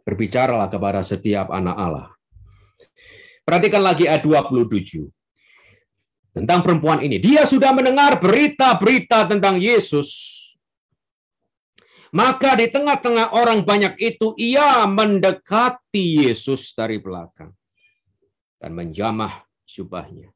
Berbicaralah 0.03 0.71
kepada 0.71 1.03
setiap 1.07 1.51
anak 1.51 1.77
Allah. 1.77 2.09
Perhatikan 3.47 3.83
lagi 3.83 4.11
ayat 4.11 4.27
27. 4.27 5.07
Tentang 6.35 6.61
perempuan 6.61 7.01
ini. 7.01 7.17
Dia 7.17 7.49
sudah 7.49 7.73
mendengar 7.73 8.19
berita-berita 8.21 9.31
tentang 9.31 9.57
Yesus 9.57 10.37
maka 12.15 12.55
di 12.57 12.71
tengah-tengah 12.71 13.35
orang 13.35 13.61
banyak 13.67 13.99
itu 13.99 14.33
ia 14.39 14.87
mendekati 14.87 16.25
Yesus 16.25 16.73
dari 16.77 16.97
belakang 16.97 17.51
dan 18.57 18.73
menjamah 18.73 19.45
jubahnya. 19.67 20.33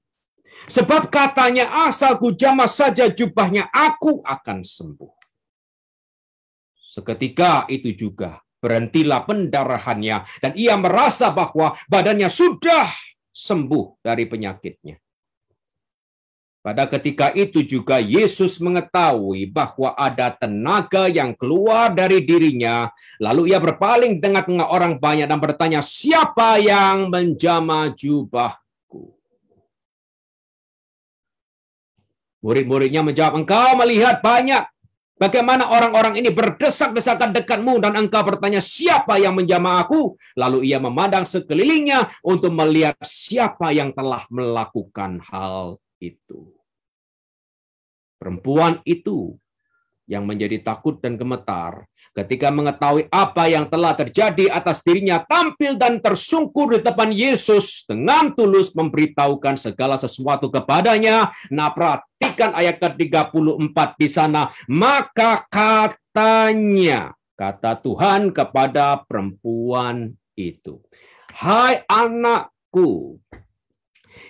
Sebab 0.71 1.11
katanya 1.11 1.89
asal 1.89 2.21
ku 2.21 2.35
jamah 2.35 2.71
saja 2.71 3.09
jubahnya 3.11 3.71
aku 3.73 4.23
akan 4.23 4.63
sembuh. 4.63 5.15
Seketika 6.91 7.71
itu 7.71 7.95
juga 7.95 8.43
berhentilah 8.61 9.25
pendarahannya 9.25 10.27
dan 10.43 10.53
ia 10.59 10.77
merasa 10.77 11.33
bahwa 11.33 11.79
badannya 11.89 12.29
sudah 12.29 12.91
sembuh 13.31 14.03
dari 14.05 14.27
penyakitnya. 14.29 15.01
Pada 16.61 16.85
ketika 16.85 17.33
itu 17.33 17.65
juga 17.65 17.97
Yesus 17.97 18.61
mengetahui 18.61 19.49
bahwa 19.49 19.97
ada 19.97 20.29
tenaga 20.29 21.09
yang 21.09 21.33
keluar 21.33 21.89
dari 21.89 22.21
dirinya. 22.21 22.85
Lalu 23.17 23.57
ia 23.57 23.57
berpaling 23.57 24.21
tengah-tengah 24.21 24.69
orang 24.69 25.01
banyak 25.01 25.25
dan 25.25 25.41
bertanya, 25.41 25.81
siapa 25.81 26.61
yang 26.61 27.09
menjama 27.09 27.89
jubahku? 27.97 28.61
Murid-muridnya 32.41 33.05
menjawab, 33.05 33.45
engkau 33.45 33.77
melihat 33.77 34.25
banyak 34.25 34.65
Bagaimana 35.21 35.69
orang-orang 35.69 36.17
ini 36.17 36.33
berdesak-desakan 36.33 37.37
dekatmu 37.37 37.77
dan 37.77 37.93
engkau 37.93 38.25
bertanya 38.25 38.65
siapa 38.65 39.21
yang 39.21 39.37
menjama 39.37 39.85
aku? 39.85 40.17
Lalu 40.33 40.73
ia 40.73 40.81
memandang 40.81 41.29
sekelilingnya 41.29 42.09
untuk 42.25 42.57
melihat 42.57 42.97
siapa 43.05 43.69
yang 43.69 43.93
telah 43.93 44.25
melakukan 44.33 45.21
hal 45.29 45.77
itu. 46.01 46.49
Perempuan 48.17 48.81
itu 48.89 49.37
yang 50.11 50.27
menjadi 50.27 50.59
takut 50.67 50.99
dan 50.99 51.15
gemetar 51.15 51.87
ketika 52.11 52.51
mengetahui 52.51 53.07
apa 53.11 53.47
yang 53.47 53.71
telah 53.71 53.95
terjadi 53.95 54.51
atas 54.51 54.83
dirinya 54.83 55.23
tampil 55.23 55.79
dan 55.79 56.03
tersungkur 56.03 56.75
di 56.75 56.81
depan 56.83 57.15
Yesus 57.15 57.87
dengan 57.87 58.35
tulus 58.35 58.75
memberitahukan 58.75 59.55
segala 59.55 59.95
sesuatu 59.95 60.51
kepadanya. 60.51 61.31
Nah, 61.55 61.71
perhatikan 61.71 62.51
ayat 62.59 62.83
ke-34 62.83 63.79
di 63.95 64.09
sana. 64.11 64.51
Maka 64.67 65.47
katanya, 65.47 67.15
kata 67.39 67.79
Tuhan 67.79 68.35
kepada 68.35 69.07
perempuan 69.07 70.11
itu, 70.35 70.83
Hai 71.31 71.87
anakku, 71.87 73.23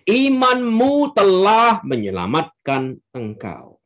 imanmu 0.05 1.17
telah 1.17 1.81
menyelamatkan 1.81 3.01
engkau. 3.17 3.80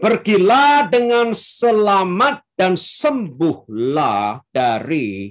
Pergilah 0.00 0.88
dengan 0.88 1.36
selamat 1.36 2.40
dan 2.56 2.72
sembuhlah 2.72 4.40
dari 4.48 5.28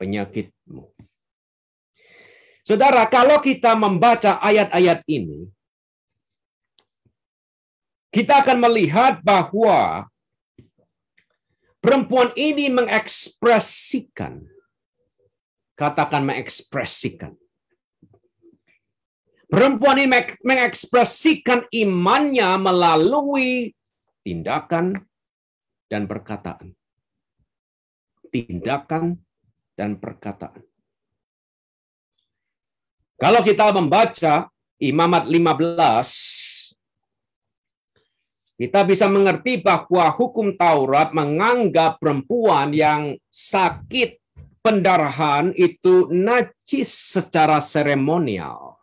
penyakitmu. 0.00 0.84
Saudara, 2.64 3.04
kalau 3.12 3.44
kita 3.44 3.76
membaca 3.76 4.40
ayat-ayat 4.40 5.04
ini, 5.04 5.52
kita 8.08 8.40
akan 8.40 8.58
melihat 8.64 9.20
bahwa 9.20 10.08
perempuan 11.84 12.32
ini 12.40 12.72
mengekspresikan, 12.72 14.48
katakan 15.76 16.24
mengekspresikan, 16.24 17.36
Perempuan 19.50 19.98
ini 19.98 20.14
mengekspresikan 20.46 21.66
imannya 21.74 22.54
melalui 22.54 23.74
tindakan 24.22 24.94
dan 25.90 26.06
perkataan. 26.06 26.70
Tindakan 28.30 29.18
dan 29.74 29.98
perkataan. 29.98 30.62
Kalau 33.20 33.42
kita 33.42 33.74
membaca 33.74 34.48
Imamat 34.80 35.28
15, 35.28 36.72
kita 38.56 38.80
bisa 38.88 39.12
mengerti 39.12 39.60
bahwa 39.60 40.08
hukum 40.14 40.56
Taurat 40.56 41.12
menganggap 41.12 42.00
perempuan 42.00 42.72
yang 42.72 43.12
sakit 43.28 44.16
pendarahan 44.64 45.52
itu 45.52 46.08
najis 46.08 46.88
secara 46.88 47.60
seremonial. 47.60 48.79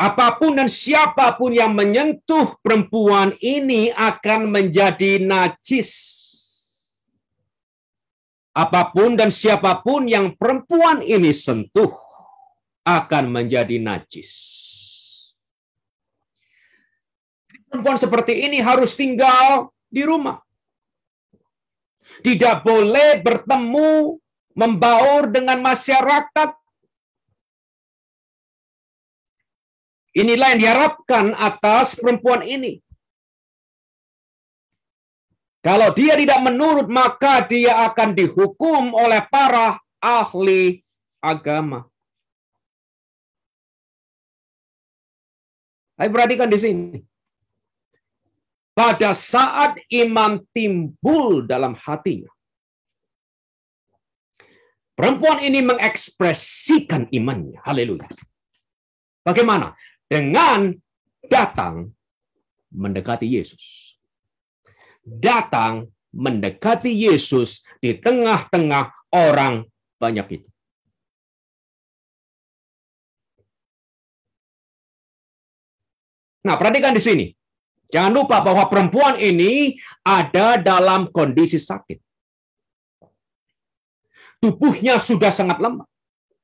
Apa 0.00 0.40
pun 0.40 0.56
dan 0.56 0.64
siapa 0.64 1.36
pun 1.36 1.52
yang 1.52 1.76
menyentuh 1.76 2.56
perempuan 2.64 3.36
ini 3.36 3.92
akan 3.92 4.48
menjadi 4.48 5.20
najis. 5.20 5.92
Apa 8.56 8.88
pun 8.96 9.12
dan 9.12 9.28
siapa 9.28 9.84
pun 9.84 10.08
yang 10.08 10.32
perempuan 10.40 11.04
ini 11.04 11.36
sentuh 11.36 11.92
akan 12.80 13.28
menjadi 13.28 13.76
najis. 13.76 14.32
Perempuan 17.68 18.00
seperti 18.00 18.48
ini 18.48 18.58
harus 18.64 18.96
tinggal 18.96 19.68
di 19.86 20.00
rumah. 20.00 20.40
Tidak 22.24 22.64
boleh 22.64 23.20
bertemu, 23.20 24.16
membaur 24.56 25.28
dengan 25.28 25.60
masyarakat, 25.60 26.59
Inilah 30.10 30.54
yang 30.54 30.60
diharapkan 30.62 31.38
atas 31.38 31.94
perempuan 31.94 32.42
ini. 32.42 32.82
Kalau 35.60 35.92
dia 35.92 36.16
tidak 36.16 36.40
menurut, 36.40 36.88
maka 36.88 37.44
dia 37.44 37.84
akan 37.86 38.16
dihukum 38.16 38.96
oleh 38.96 39.20
para 39.28 39.78
ahli 40.00 40.80
agama. 41.20 41.84
Ayo 46.00 46.08
perhatikan 46.08 46.48
di 46.48 46.58
sini. 46.58 46.98
Pada 48.72 49.12
saat 49.12 49.76
iman 49.92 50.40
timbul 50.56 51.44
dalam 51.44 51.76
hatinya, 51.76 52.32
perempuan 54.96 55.44
ini 55.44 55.60
mengekspresikan 55.60 57.04
imannya. 57.12 57.60
Haleluya. 57.60 58.08
Bagaimana? 59.20 59.76
Dengan 60.10 60.74
datang 61.22 61.94
mendekati 62.74 63.30
Yesus. 63.30 63.94
Datang 65.06 65.86
mendekati 66.10 66.90
Yesus 66.90 67.62
di 67.78 67.94
tengah-tengah 67.94 69.14
orang 69.14 69.62
banyak 70.02 70.42
itu. 70.42 70.48
Nah, 76.42 76.58
perhatikan 76.58 76.90
di 76.90 77.02
sini. 77.04 77.26
Jangan 77.90 78.10
lupa 78.10 78.42
bahwa 78.42 78.66
perempuan 78.70 79.18
ini 79.18 79.76
ada 80.02 80.56
dalam 80.58 81.10
kondisi 81.10 81.58
sakit. 81.58 81.98
Tubuhnya 84.40 84.96
sudah 85.02 85.28
sangat 85.28 85.60
lemah. 85.60 85.84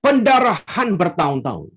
Pendarahan 0.05 0.95
bertahun-tahun 1.01 1.71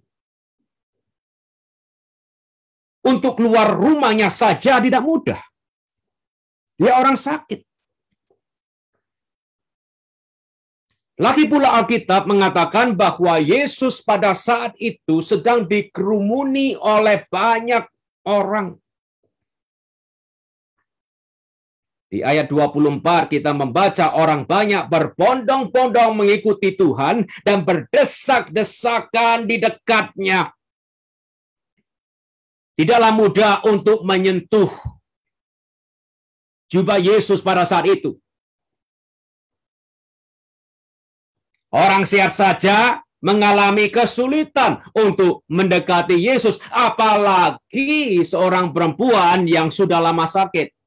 untuk 3.04 3.40
keluar 3.40 3.72
rumahnya 3.76 4.28
saja 4.28 4.80
tidak 4.80 5.04
mudah. 5.04 5.40
Dia 6.80 6.96
orang 6.96 7.20
sakit. 7.20 7.64
Lagi 11.20 11.52
pula 11.52 11.76
Alkitab 11.76 12.32
mengatakan 12.32 12.96
bahwa 12.96 13.36
Yesus 13.44 14.00
pada 14.00 14.32
saat 14.32 14.72
itu 14.80 15.20
sedang 15.20 15.68
dikerumuni 15.68 16.80
oleh 16.80 17.28
banyak 17.28 17.84
orang. 18.24 18.80
Di 22.10 22.24
ayat 22.26 22.48
24 22.50 23.30
kita 23.30 23.54
membaca 23.54 24.18
orang 24.18 24.48
banyak 24.48 24.88
berbondong-bondong 24.90 26.18
mengikuti 26.18 26.74
Tuhan 26.74 27.28
dan 27.44 27.68
berdesak-desakan 27.68 29.46
di 29.46 29.62
dekatnya. 29.62 30.56
Tidaklah 32.80 33.12
mudah 33.12 33.54
untuk 33.68 34.08
menyentuh 34.08 34.72
jubah 36.72 36.96
Yesus 36.96 37.44
pada 37.44 37.68
saat 37.68 37.84
itu. 37.92 38.16
Orang 41.76 42.08
sehat 42.08 42.32
saja 42.32 43.04
mengalami 43.20 43.92
kesulitan 43.92 44.80
untuk 44.96 45.44
mendekati 45.52 46.16
Yesus, 46.16 46.56
apalagi 46.72 48.24
seorang 48.24 48.72
perempuan 48.72 49.44
yang 49.44 49.68
sudah 49.68 50.00
lama 50.00 50.24
sakit. 50.24 50.79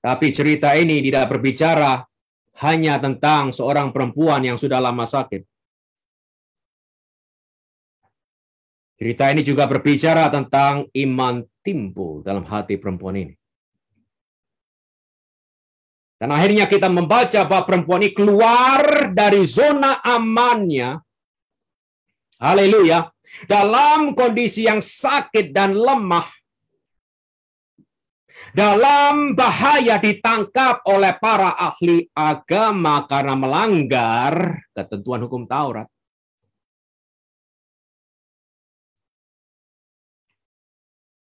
Tapi 0.00 0.32
cerita 0.32 0.72
ini 0.72 1.04
tidak 1.04 1.28
berbicara 1.28 2.00
hanya 2.64 2.96
tentang 2.96 3.52
seorang 3.52 3.92
perempuan 3.92 4.40
yang 4.40 4.56
sudah 4.56 4.80
lama 4.80 5.04
sakit. 5.04 5.44
Cerita 9.00 9.32
ini 9.32 9.40
juga 9.40 9.64
berbicara 9.64 10.28
tentang 10.28 10.84
iman 10.92 11.40
timbul 11.64 12.20
dalam 12.20 12.44
hati 12.44 12.76
perempuan 12.76 13.16
ini. 13.16 13.34
Dan 16.20 16.36
akhirnya 16.36 16.68
kita 16.68 16.92
membaca 16.92 17.48
bahwa 17.48 17.64
perempuan 17.64 18.04
ini 18.04 18.12
keluar 18.12 19.08
dari 19.08 19.40
zona 19.48 20.04
amannya. 20.04 21.00
Haleluya. 22.36 23.08
Dalam 23.48 24.12
kondisi 24.12 24.68
yang 24.68 24.84
sakit 24.84 25.48
dan 25.48 25.72
lemah. 25.72 26.28
Dalam 28.50 29.38
bahaya 29.38 30.02
ditangkap 30.02 30.82
oleh 30.90 31.14
para 31.22 31.54
ahli 31.54 32.10
agama 32.10 33.06
karena 33.06 33.38
melanggar 33.38 34.66
ketentuan 34.74 35.22
hukum 35.22 35.46
Taurat. 35.46 35.86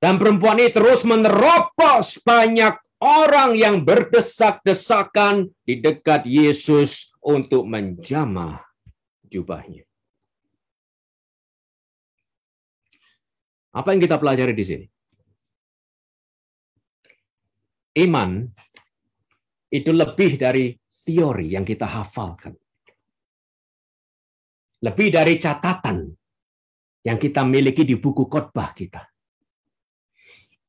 Dan 0.01 0.17
perempuan 0.17 0.57
ini 0.57 0.73
terus 0.73 1.05
menerobos 1.05 2.25
banyak 2.25 2.73
orang 3.05 3.53
yang 3.53 3.85
berdesak-desakan 3.85 5.53
di 5.61 5.77
dekat 5.77 6.25
Yesus 6.25 7.13
untuk 7.21 7.69
menjamah 7.69 8.65
jubahnya. 9.29 9.85
Apa 13.77 13.93
yang 13.93 14.01
kita 14.01 14.17
pelajari 14.17 14.57
di 14.57 14.65
sini? 14.65 14.87
Iman 17.99 18.47
itu 19.71 19.91
lebih 19.91 20.39
dari 20.39 20.71
teori 20.87 21.55
yang 21.55 21.67
kita 21.67 21.87
hafalkan. 21.87 22.55
Lebih 24.81 25.09
dari 25.13 25.35
catatan 25.37 26.09
yang 27.05 27.19
kita 27.19 27.43
miliki 27.45 27.83
di 27.85 27.97
buku 27.99 28.29
khotbah 28.31 28.71
kita 28.73 29.11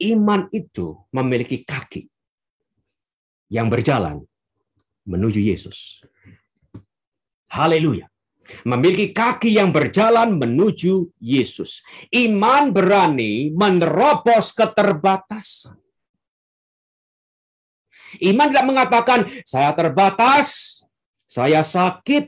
iman 0.01 0.49
itu 0.49 0.97
memiliki 1.13 1.61
kaki 1.61 2.09
yang 3.53 3.69
berjalan 3.69 4.25
menuju 5.05 5.39
Yesus. 5.41 6.01
Haleluya. 7.51 8.09
Memiliki 8.67 9.15
kaki 9.15 9.55
yang 9.55 9.71
berjalan 9.71 10.35
menuju 10.35 11.13
Yesus. 11.21 11.85
Iman 12.11 12.73
berani 12.75 13.53
menerobos 13.53 14.51
keterbatasan. 14.51 15.77
Iman 18.19 18.51
tidak 18.51 18.67
mengatakan, 18.67 19.19
saya 19.47 19.71
terbatas, 19.71 20.81
saya 21.23 21.63
sakit, 21.63 22.27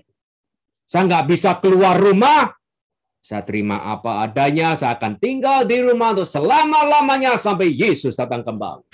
saya 0.88 1.04
nggak 1.10 1.28
bisa 1.28 1.60
keluar 1.60 2.00
rumah, 2.00 2.56
saya 3.20 3.44
terima 3.44 3.84
apa 3.84 4.24
adanya, 4.24 4.76
saya 4.80 4.96
akan 4.96 5.20
tinggal 5.20 5.68
di 5.68 5.84
rumah 5.84 6.16
untuk 6.16 6.28
selama-lamanya 6.28 7.36
sampai 7.36 7.72
Yesus 7.72 8.16
datang 8.16 8.44
kembali. 8.48 8.88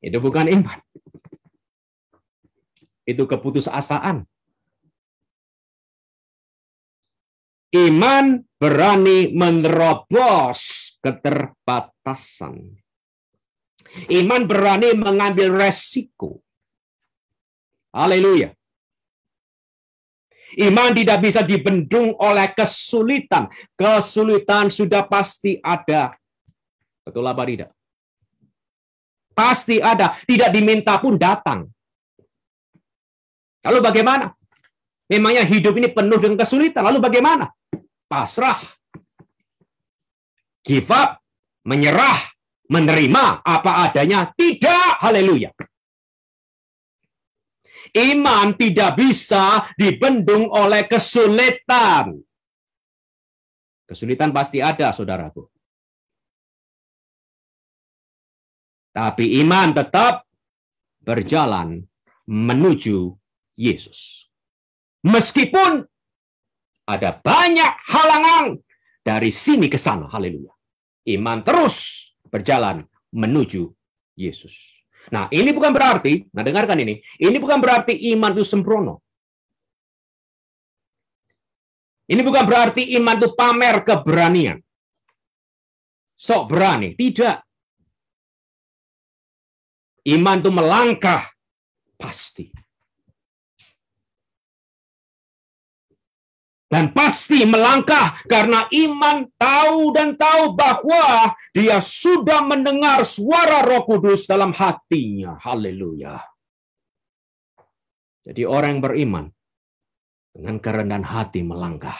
Itu 0.00 0.16
bukan 0.16 0.48
iman. 0.48 0.80
Itu 3.04 3.28
keputusasaan. 3.28 4.24
Iman 7.70 8.42
berani 8.56 9.30
menerobos 9.30 10.92
keterbatasan. 11.04 12.79
Iman 14.10 14.46
berani 14.46 14.94
mengambil 14.94 15.50
resiko. 15.50 16.38
Haleluya. 17.90 18.54
Iman 20.58 20.90
tidak 20.94 21.18
bisa 21.22 21.46
dibendung 21.46 22.14
oleh 22.18 22.50
kesulitan. 22.54 23.46
Kesulitan 23.78 24.70
sudah 24.70 25.06
pasti 25.06 25.58
ada. 25.62 26.14
Betul 27.06 27.26
apa 27.26 27.42
tidak? 27.46 27.70
Pasti 29.30 29.78
ada. 29.78 30.14
Tidak 30.14 30.50
diminta 30.50 30.98
pun 30.98 31.14
datang. 31.14 31.66
Lalu 33.62 33.78
bagaimana? 33.78 34.26
Memangnya 35.10 35.42
hidup 35.42 35.74
ini 35.78 35.90
penuh 35.90 36.18
dengan 36.22 36.38
kesulitan. 36.42 36.86
Lalu 36.86 36.98
bagaimana? 37.02 37.50
Pasrah. 38.06 38.58
Give 40.62 40.86
up. 40.90 41.18
Menyerah. 41.66 42.29
Menerima 42.70 43.42
apa 43.42 43.90
adanya. 43.90 44.30
Tidak. 44.30 45.02
Haleluya. 45.02 45.50
Iman 47.90 48.54
tidak 48.54 48.94
bisa 48.94 49.66
dibendung 49.74 50.46
oleh 50.46 50.86
kesulitan. 50.86 52.14
Kesulitan 53.82 54.30
pasti 54.30 54.62
ada, 54.62 54.94
saudaraku. 54.94 55.50
Tapi 58.94 59.42
iman 59.42 59.74
tetap 59.74 60.22
berjalan 61.02 61.82
menuju 62.30 63.10
Yesus. 63.58 64.30
Meskipun 65.02 65.82
ada 66.86 67.10
banyak 67.18 67.72
halangan 67.86 68.58
dari 69.02 69.30
sini 69.34 69.66
ke 69.66 69.78
sana. 69.78 70.06
Haleluya. 70.06 70.54
Iman 71.10 71.42
terus 71.42 72.09
berjalan 72.30 72.86
menuju 73.10 73.68
Yesus. 74.14 74.80
Nah, 75.10 75.26
ini 75.34 75.50
bukan 75.50 75.74
berarti, 75.74 76.28
nah 76.30 76.44
dengarkan 76.46 76.78
ini, 76.78 77.02
ini 77.18 77.36
bukan 77.42 77.58
berarti 77.58 77.96
iman 78.14 78.30
itu 78.36 78.44
sempurna. 78.46 78.94
Ini 82.10 82.20
bukan 82.26 82.42
berarti 82.42 82.94
iman 82.98 83.16
itu 83.22 83.28
pamer 83.38 83.86
keberanian. 83.86 84.58
Sok 86.18 86.52
berani, 86.52 86.98
tidak. 86.98 87.46
Iman 90.04 90.42
itu 90.42 90.50
melangkah 90.50 91.22
pasti. 91.94 92.50
Dan 96.70 96.94
pasti 96.94 97.42
melangkah 97.42 98.14
karena 98.30 98.70
iman 98.70 99.26
tahu 99.34 99.90
dan 99.90 100.14
tahu 100.14 100.54
bahwa 100.54 101.34
dia 101.50 101.82
sudah 101.82 102.46
mendengar 102.46 103.02
suara 103.02 103.66
Roh 103.66 103.82
Kudus 103.82 104.30
dalam 104.30 104.54
hatinya. 104.54 105.34
Haleluya. 105.42 106.22
Jadi 108.22 108.46
orang 108.46 108.78
yang 108.78 108.82
beriman 108.86 109.24
dengan 110.30 110.56
kerendahan 110.62 111.06
hati 111.10 111.42
melangkah. 111.42 111.98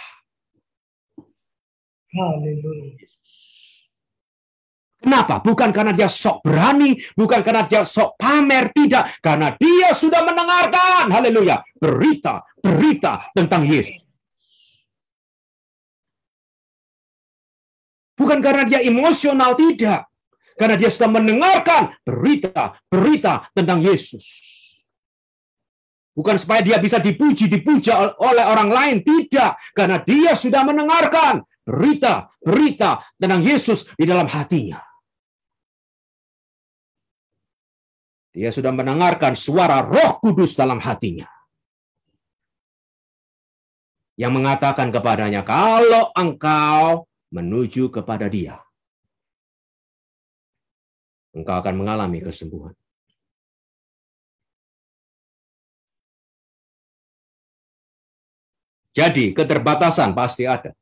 Haleluya. 2.14 3.10
Kenapa? 5.00 5.40
Bukan 5.40 5.72
karena 5.72 5.96
dia 5.96 6.12
sok 6.12 6.44
berani, 6.44 6.92
bukan 7.16 7.40
karena 7.40 7.64
dia 7.64 7.88
sok 7.88 8.20
pamer, 8.20 8.68
tidak. 8.70 9.16
Karena 9.24 9.56
dia 9.56 9.96
sudah 9.96 10.20
mendengarkan, 10.28 11.08
haleluya, 11.08 11.64
berita, 11.80 12.44
berita 12.60 13.32
tentang 13.32 13.64
Yesus. 13.64 14.09
Bukan 18.20 18.44
karena 18.44 18.68
dia 18.68 18.84
emosional, 18.84 19.56
tidak. 19.56 20.04
Karena 20.60 20.76
dia 20.76 20.92
sudah 20.92 21.08
mendengarkan 21.08 21.96
berita-berita 22.04 23.48
tentang 23.56 23.80
Yesus. 23.80 24.28
Bukan 26.12 26.36
supaya 26.36 26.60
dia 26.60 26.76
bisa 26.76 27.00
dipuji, 27.00 27.48
dipuja 27.48 28.12
oleh 28.20 28.44
orang 28.44 28.68
lain. 28.68 28.96
Tidak. 29.00 29.72
Karena 29.72 30.04
dia 30.04 30.36
sudah 30.36 30.68
mendengarkan 30.68 31.40
berita-berita 31.64 33.16
tentang 33.16 33.40
Yesus 33.40 33.88
di 33.96 34.04
dalam 34.04 34.28
hatinya. 34.28 34.84
Dia 38.36 38.52
sudah 38.52 38.70
mendengarkan 38.70 39.32
suara 39.34 39.80
roh 39.80 40.20
kudus 40.20 40.60
dalam 40.60 40.76
hatinya. 40.76 41.26
Yang 44.20 44.32
mengatakan 44.36 44.92
kepadanya, 44.92 45.40
kalau 45.40 46.12
engkau 46.12 47.09
menuju 47.30 47.90
kepada 47.94 48.26
dia, 48.26 48.58
engkau 51.34 51.56
akan 51.56 51.74
mengalami 51.78 52.20
kesembuhan. 52.22 52.74
Jadi 58.90 59.30
keterbatasan 59.32 60.12
pasti 60.12 60.44
ada. 60.44 60.74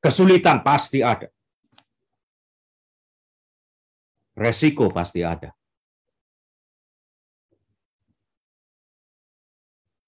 Kesulitan 0.00 0.62
pasti 0.62 1.02
ada. 1.02 1.28
Resiko 4.38 4.88
pasti 4.88 5.20
ada. 5.20 5.52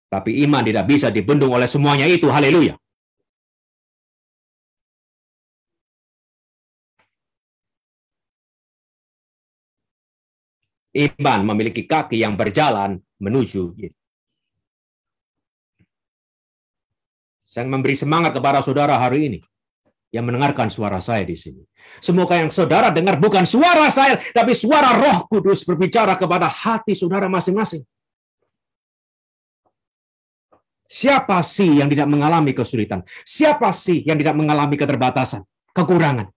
Tapi 0.08 0.44
iman 0.44 0.64
tidak 0.64 0.84
bisa 0.88 1.08
dibendung 1.10 1.52
oleh 1.52 1.68
semuanya 1.68 2.06
itu. 2.08 2.30
Haleluya. 2.30 2.78
Iman 10.92 11.48
memiliki 11.48 11.88
kaki 11.88 12.20
yang 12.20 12.36
berjalan 12.36 13.00
menuju 13.16 13.72
Saya 17.48 17.68
memberi 17.68 17.96
semangat 17.96 18.32
kepada 18.32 18.64
saudara 18.64 18.96
hari 18.96 19.28
ini 19.28 19.40
yang 20.12 20.28
mendengarkan 20.28 20.68
suara 20.68 21.00
saya 21.00 21.24
di 21.24 21.36
sini. 21.36 21.64
Semoga 22.00 22.36
yang 22.36 22.52
saudara 22.52 22.92
dengar 22.92 23.16
bukan 23.16 23.48
suara 23.48 23.88
saya, 23.88 24.20
tapi 24.32 24.52
suara 24.52 24.92
Roh 24.96 25.28
Kudus 25.28 25.64
berbicara 25.64 26.16
kepada 26.20 26.48
hati 26.48 26.92
saudara 26.92 27.28
masing-masing. 27.32 27.84
Siapa 30.92 31.40
sih 31.40 31.80
yang 31.80 31.88
tidak 31.88 32.04
mengalami 32.04 32.52
kesulitan? 32.52 33.00
Siapa 33.24 33.72
sih 33.72 34.04
yang 34.04 34.20
tidak 34.20 34.36
mengalami 34.36 34.76
keterbatasan, 34.76 35.40
kekurangan? 35.72 36.28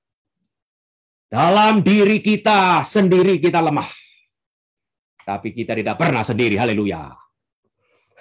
Dalam 1.28 1.84
diri 1.84 2.24
kita 2.24 2.80
sendiri 2.88 3.36
kita 3.44 3.60
lemah. 3.60 4.05
Tapi 5.26 5.50
kita 5.58 5.74
tidak 5.74 5.98
pernah 5.98 6.22
sendiri. 6.22 6.54
Haleluya. 6.54 7.10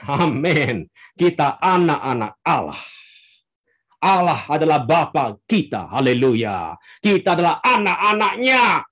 Amin. 0.09 0.89
Kita 1.13 1.61
anak-anak 1.61 2.41
Allah. 2.41 2.81
Allah 4.01 4.41
adalah 4.49 4.81
Bapa 4.85 5.37
kita. 5.45 5.93
Haleluya. 5.93 6.77
Kita 7.05 7.37
adalah 7.37 7.61
anak-anaknya. 7.61 8.85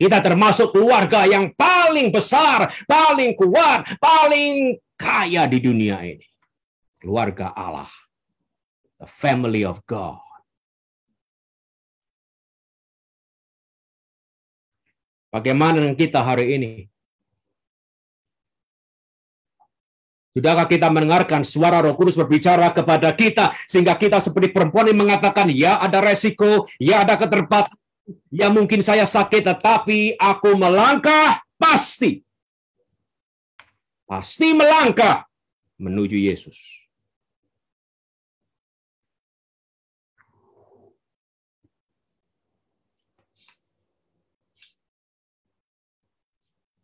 Kita 0.00 0.18
termasuk 0.24 0.72
keluarga 0.72 1.28
yang 1.28 1.52
paling 1.52 2.08
besar, 2.08 2.72
paling 2.88 3.36
kuat, 3.36 4.00
paling 4.00 4.80
kaya 4.96 5.44
di 5.44 5.58
dunia 5.60 6.00
ini. 6.06 6.24
Keluarga 6.96 7.52
Allah. 7.52 7.90
The 8.96 9.10
family 9.10 9.66
of 9.66 9.84
God. 9.84 10.29
Bagaimana 15.30 15.78
dengan 15.78 15.94
kita 15.94 16.26
hari 16.26 16.58
ini? 16.58 16.72
Sudahkah 20.30 20.66
kita 20.70 20.86
mendengarkan 20.90 21.42
suara 21.42 21.82
Roh 21.82 21.94
Kudus 21.98 22.14
berbicara 22.14 22.70
kepada 22.70 23.10
kita 23.14 23.50
sehingga 23.66 23.98
kita 23.98 24.22
seperti 24.22 24.54
perempuan 24.54 24.86
yang 24.90 25.02
mengatakan 25.02 25.50
ya 25.50 25.82
ada 25.82 25.98
resiko, 25.98 26.70
ya 26.78 27.02
ada 27.02 27.18
keterbatasan, 27.18 27.74
ya 28.30 28.46
mungkin 28.46 28.78
saya 28.82 29.06
sakit 29.06 29.42
tetapi 29.42 30.18
aku 30.18 30.54
melangkah 30.54 31.42
pasti. 31.58 32.22
Pasti 34.06 34.54
melangkah 34.54 35.26
menuju 35.78 36.18
Yesus. 36.18 36.79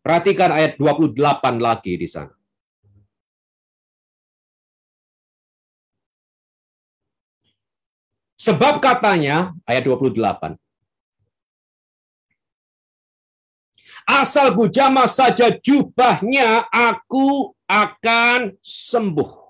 Perhatikan 0.06 0.54
ayat 0.54 0.78
28 0.78 1.58
lagi 1.58 1.98
di 1.98 2.06
sana. 2.06 2.30
Sebab 8.38 8.78
katanya, 8.78 9.50
ayat 9.66 9.82
28, 9.82 10.54
Asal 14.06 14.54
bujama 14.54 15.10
saja 15.10 15.50
jubahnya, 15.50 16.70
aku 16.70 17.50
akan 17.66 18.54
sembuh. 18.62 19.42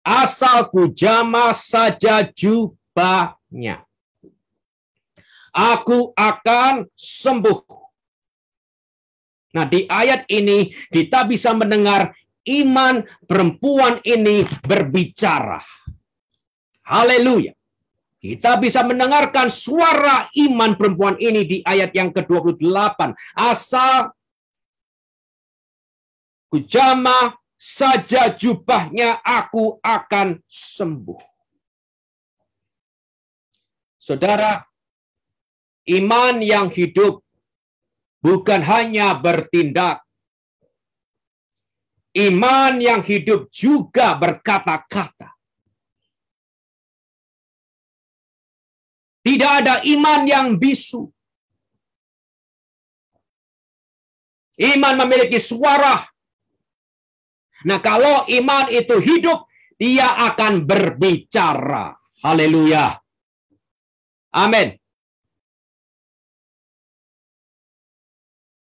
Asal 0.00 0.72
kujama 0.72 1.52
saja 1.52 2.24
jubahnya. 2.24 3.87
Aku 5.58 6.14
akan 6.14 6.86
sembuh. 6.94 7.60
Nah, 9.58 9.66
di 9.66 9.82
ayat 9.90 10.30
ini 10.30 10.70
kita 10.86 11.26
bisa 11.26 11.50
mendengar 11.50 12.14
iman 12.46 13.02
perempuan 13.26 13.98
ini 14.06 14.46
berbicara. 14.62 15.58
Haleluya. 16.86 17.58
Kita 18.18 18.58
bisa 18.58 18.86
mendengarkan 18.86 19.50
suara 19.50 20.30
iman 20.34 20.74
perempuan 20.74 21.18
ini 21.18 21.42
di 21.42 21.58
ayat 21.62 21.90
yang 21.94 22.10
ke-28. 22.14 23.14
Asal 23.34 24.14
kujama 26.50 27.34
saja 27.58 28.30
jubahnya 28.34 29.22
aku 29.22 29.78
akan 29.82 30.42
sembuh. 30.46 31.22
Saudara, 33.98 34.67
iman 35.88 36.44
yang 36.44 36.68
hidup 36.68 37.24
bukan 38.20 38.60
hanya 38.60 39.16
bertindak 39.16 40.04
Iman 42.18 42.82
yang 42.82 43.04
hidup 43.06 43.46
juga 43.54 44.18
berkata-kata. 44.18 45.38
Tidak 49.22 49.52
ada 49.62 49.74
iman 49.86 50.26
yang 50.26 50.46
bisu. 50.58 51.06
Iman 54.58 54.98
memiliki 54.98 55.38
suara. 55.38 56.02
Nah, 57.68 57.78
kalau 57.78 58.26
iman 58.26 58.66
itu 58.72 58.98
hidup, 58.98 59.46
dia 59.78 60.18
akan 60.32 60.66
berbicara. 60.66 61.94
Haleluya. 62.24 62.98
Amin. 64.34 64.74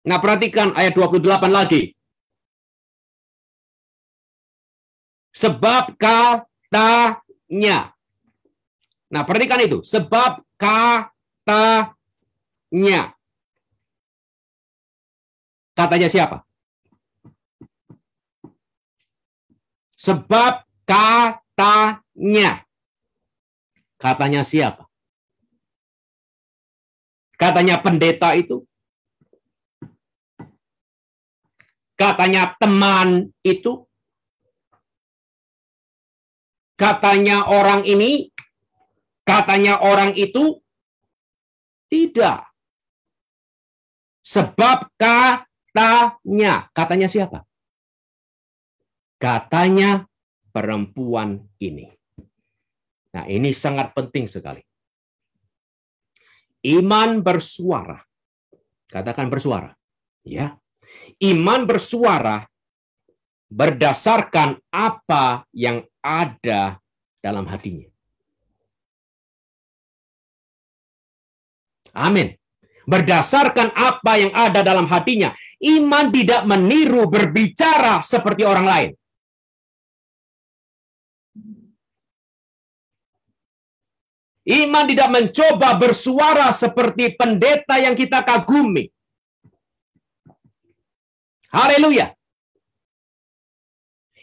Nah, 0.08 0.16
perhatikan 0.24 0.72
ayat 0.72 0.96
28 0.96 1.52
lagi. 1.52 1.92
Sebab 5.36 6.00
katanya. 6.00 7.92
Nah, 9.12 9.22
perhatikan 9.28 9.60
itu. 9.60 9.84
Sebab 9.84 10.40
katanya. 10.56 11.92
Katanya 15.76 16.08
siapa? 16.08 16.40
Sebab 19.94 20.64
katanya. 20.88 22.64
Katanya 23.98 24.40
siapa? 24.46 24.88
Katanya 27.38 27.78
pendeta 27.78 28.34
itu. 28.34 28.67
Katanya 31.98 32.54
teman 32.62 33.34
itu 33.42 33.82
katanya 36.78 37.50
orang 37.50 37.82
ini, 37.82 38.30
katanya 39.26 39.82
orang 39.82 40.14
itu, 40.14 40.62
tidak. 41.90 42.46
Sebab 44.22 44.94
katanya, 44.94 46.70
katanya 46.70 47.10
siapa? 47.10 47.42
Katanya 49.18 50.06
perempuan 50.54 51.50
ini. 51.58 51.90
Nah, 53.10 53.26
ini 53.26 53.50
sangat 53.50 53.90
penting 53.90 54.30
sekali. 54.30 54.62
Iman 56.62 57.26
bersuara. 57.26 57.98
Katakan 58.86 59.26
bersuara. 59.26 59.74
Ya. 60.22 60.54
Iman 61.18 61.66
bersuara 61.66 62.46
berdasarkan 63.48 64.60
apa 64.70 65.48
yang 65.56 65.82
ada 66.04 66.78
dalam 67.18 67.48
hatinya. 67.48 67.88
Amin. 71.96 72.36
Berdasarkan 72.88 73.68
apa 73.76 74.16
yang 74.16 74.32
ada 74.32 74.64
dalam 74.64 74.88
hatinya, 74.88 75.36
iman 75.60 76.08
tidak 76.08 76.48
meniru 76.48 77.04
berbicara 77.10 78.00
seperti 78.00 78.48
orang 78.48 78.64
lain. 78.64 78.90
Iman 84.48 84.88
tidak 84.88 85.12
mencoba 85.12 85.76
bersuara 85.76 86.48
seperti 86.56 87.12
pendeta 87.12 87.76
yang 87.76 87.92
kita 87.92 88.24
kagumi. 88.24 88.88
Haleluya. 91.48 92.12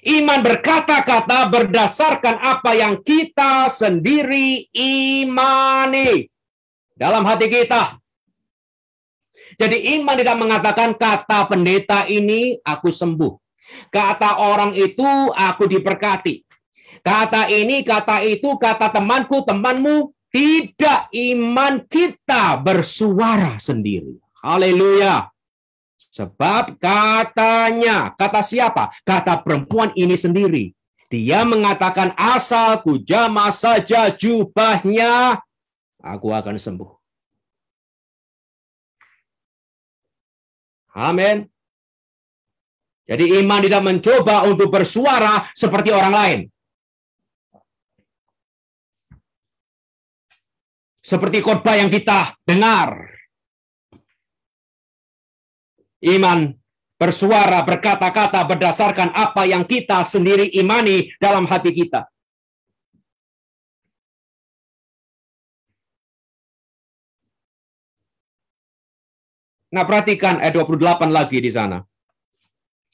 Iman 0.06 0.46
berkata-kata 0.46 1.50
berdasarkan 1.50 2.38
apa 2.38 2.78
yang 2.78 3.02
kita 3.02 3.66
sendiri 3.74 4.70
imani 4.70 6.30
dalam 6.94 7.26
hati 7.26 7.50
kita. 7.50 7.98
Jadi 9.58 9.98
iman 9.98 10.14
tidak 10.14 10.38
mengatakan 10.38 10.94
kata 10.94 11.50
pendeta 11.50 12.06
ini 12.06 12.62
aku 12.62 12.94
sembuh. 12.94 13.34
Kata 13.90 14.46
orang 14.46 14.78
itu 14.78 15.34
aku 15.34 15.66
diberkati. 15.66 16.46
Kata 17.02 17.50
ini, 17.50 17.82
kata 17.82 18.22
itu, 18.26 18.58
kata 18.62 18.94
temanku, 18.94 19.42
temanmu. 19.42 20.14
Tidak 20.30 21.10
iman 21.10 21.88
kita 21.88 22.60
bersuara 22.60 23.56
sendiri. 23.58 24.20
Haleluya. 24.44 25.35
Sebab 26.16 26.80
katanya, 26.80 28.16
kata 28.16 28.40
siapa? 28.40 28.88
Kata 29.04 29.44
perempuan 29.44 29.92
ini 30.00 30.16
sendiri. 30.16 30.72
Dia 31.12 31.44
mengatakan 31.44 32.16
asal 32.16 32.80
ku 32.80 33.04
jama 33.04 33.52
saja 33.52 34.16
jubahnya, 34.16 35.44
aku 36.00 36.32
akan 36.32 36.56
sembuh. 36.56 36.92
Amin. 40.96 41.44
Jadi 43.04 43.36
iman 43.44 43.60
tidak 43.60 43.84
mencoba 43.84 44.48
untuk 44.48 44.72
bersuara 44.72 45.44
seperti 45.52 45.92
orang 45.92 46.14
lain. 46.16 46.40
Seperti 51.04 51.44
khotbah 51.44 51.76
yang 51.76 51.92
kita 51.92 52.40
dengar. 52.48 53.15
Iman 56.06 56.54
bersuara, 57.02 57.66
berkata-kata 57.66 58.46
berdasarkan 58.46 59.10
apa 59.12 59.50
yang 59.50 59.66
kita 59.66 60.06
sendiri 60.06 60.48
imani 60.54 61.10
dalam 61.18 61.50
hati 61.50 61.74
kita. 61.74 62.06
Nah, 69.76 69.84
perhatikan 69.84 70.40
ayat 70.40 70.56
28 70.56 71.12
lagi 71.12 71.44
di 71.44 71.52
sana. 71.52 71.84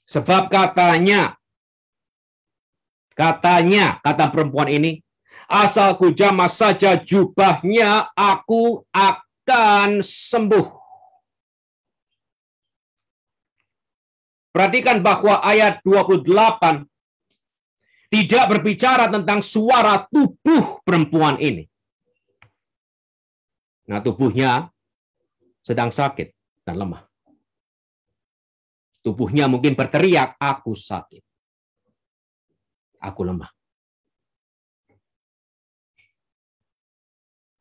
Sebab 0.10 0.50
katanya, 0.50 1.38
katanya, 3.14 4.02
kata 4.02 4.34
perempuan 4.34 4.66
ini, 4.66 4.98
asal 5.46 5.94
ku 6.02 6.10
jamah 6.10 6.50
saja 6.50 6.98
jubahnya, 6.98 8.10
aku 8.18 8.82
akan 8.90 10.02
sembuh. 10.02 10.81
Perhatikan 14.52 15.00
bahwa 15.00 15.40
ayat 15.40 15.80
28 15.88 16.84
tidak 18.12 18.46
berbicara 18.52 19.08
tentang 19.08 19.40
suara 19.40 20.04
tubuh 20.12 20.84
perempuan 20.84 21.40
ini. 21.40 21.64
Nah, 23.88 24.04
tubuhnya 24.04 24.68
sedang 25.64 25.88
sakit 25.88 26.36
dan 26.68 26.76
lemah. 26.80 27.08
Tubuhnya 29.02 29.48
mungkin 29.48 29.74
berteriak, 29.74 30.36
aku 30.38 30.76
sakit. 30.76 31.24
Aku 33.02 33.26
lemah. 33.26 33.50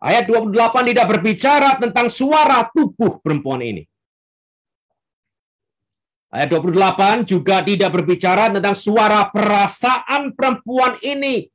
Ayat 0.01 0.25
28 0.29 0.91
tidak 0.93 1.07
berbicara 1.13 1.77
tentang 1.77 2.09
suara 2.09 2.65
tubuh 2.73 3.21
perempuan 3.21 3.61
ini. 3.61 3.90
Ayat 6.31 6.63
28 6.63 7.27
juga 7.27 7.59
tidak 7.67 7.91
berbicara 7.91 8.55
tentang 8.55 8.79
suara 8.79 9.27
perasaan 9.27 10.31
perempuan 10.31 10.95
ini. 11.03 11.51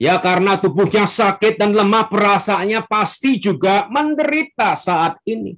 Ya 0.00 0.18
karena 0.18 0.58
tubuhnya 0.58 1.06
sakit 1.06 1.60
dan 1.60 1.70
lemah 1.70 2.10
perasaannya 2.10 2.82
pasti 2.90 3.38
juga 3.38 3.86
menderita 3.86 4.74
saat 4.74 5.22
ini. 5.28 5.54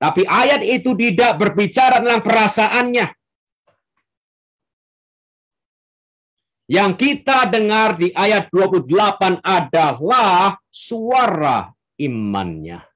Tapi 0.00 0.26
ayat 0.26 0.66
itu 0.66 0.96
tidak 0.98 1.36
berbicara 1.36 2.02
tentang 2.02 2.24
perasaannya. 2.24 3.06
Yang 6.68 6.92
kita 6.96 7.46
dengar 7.52 7.94
di 7.94 8.10
ayat 8.16 8.48
28 8.50 9.44
adalah 9.46 10.58
suara 10.72 11.70
imannya. 12.00 12.87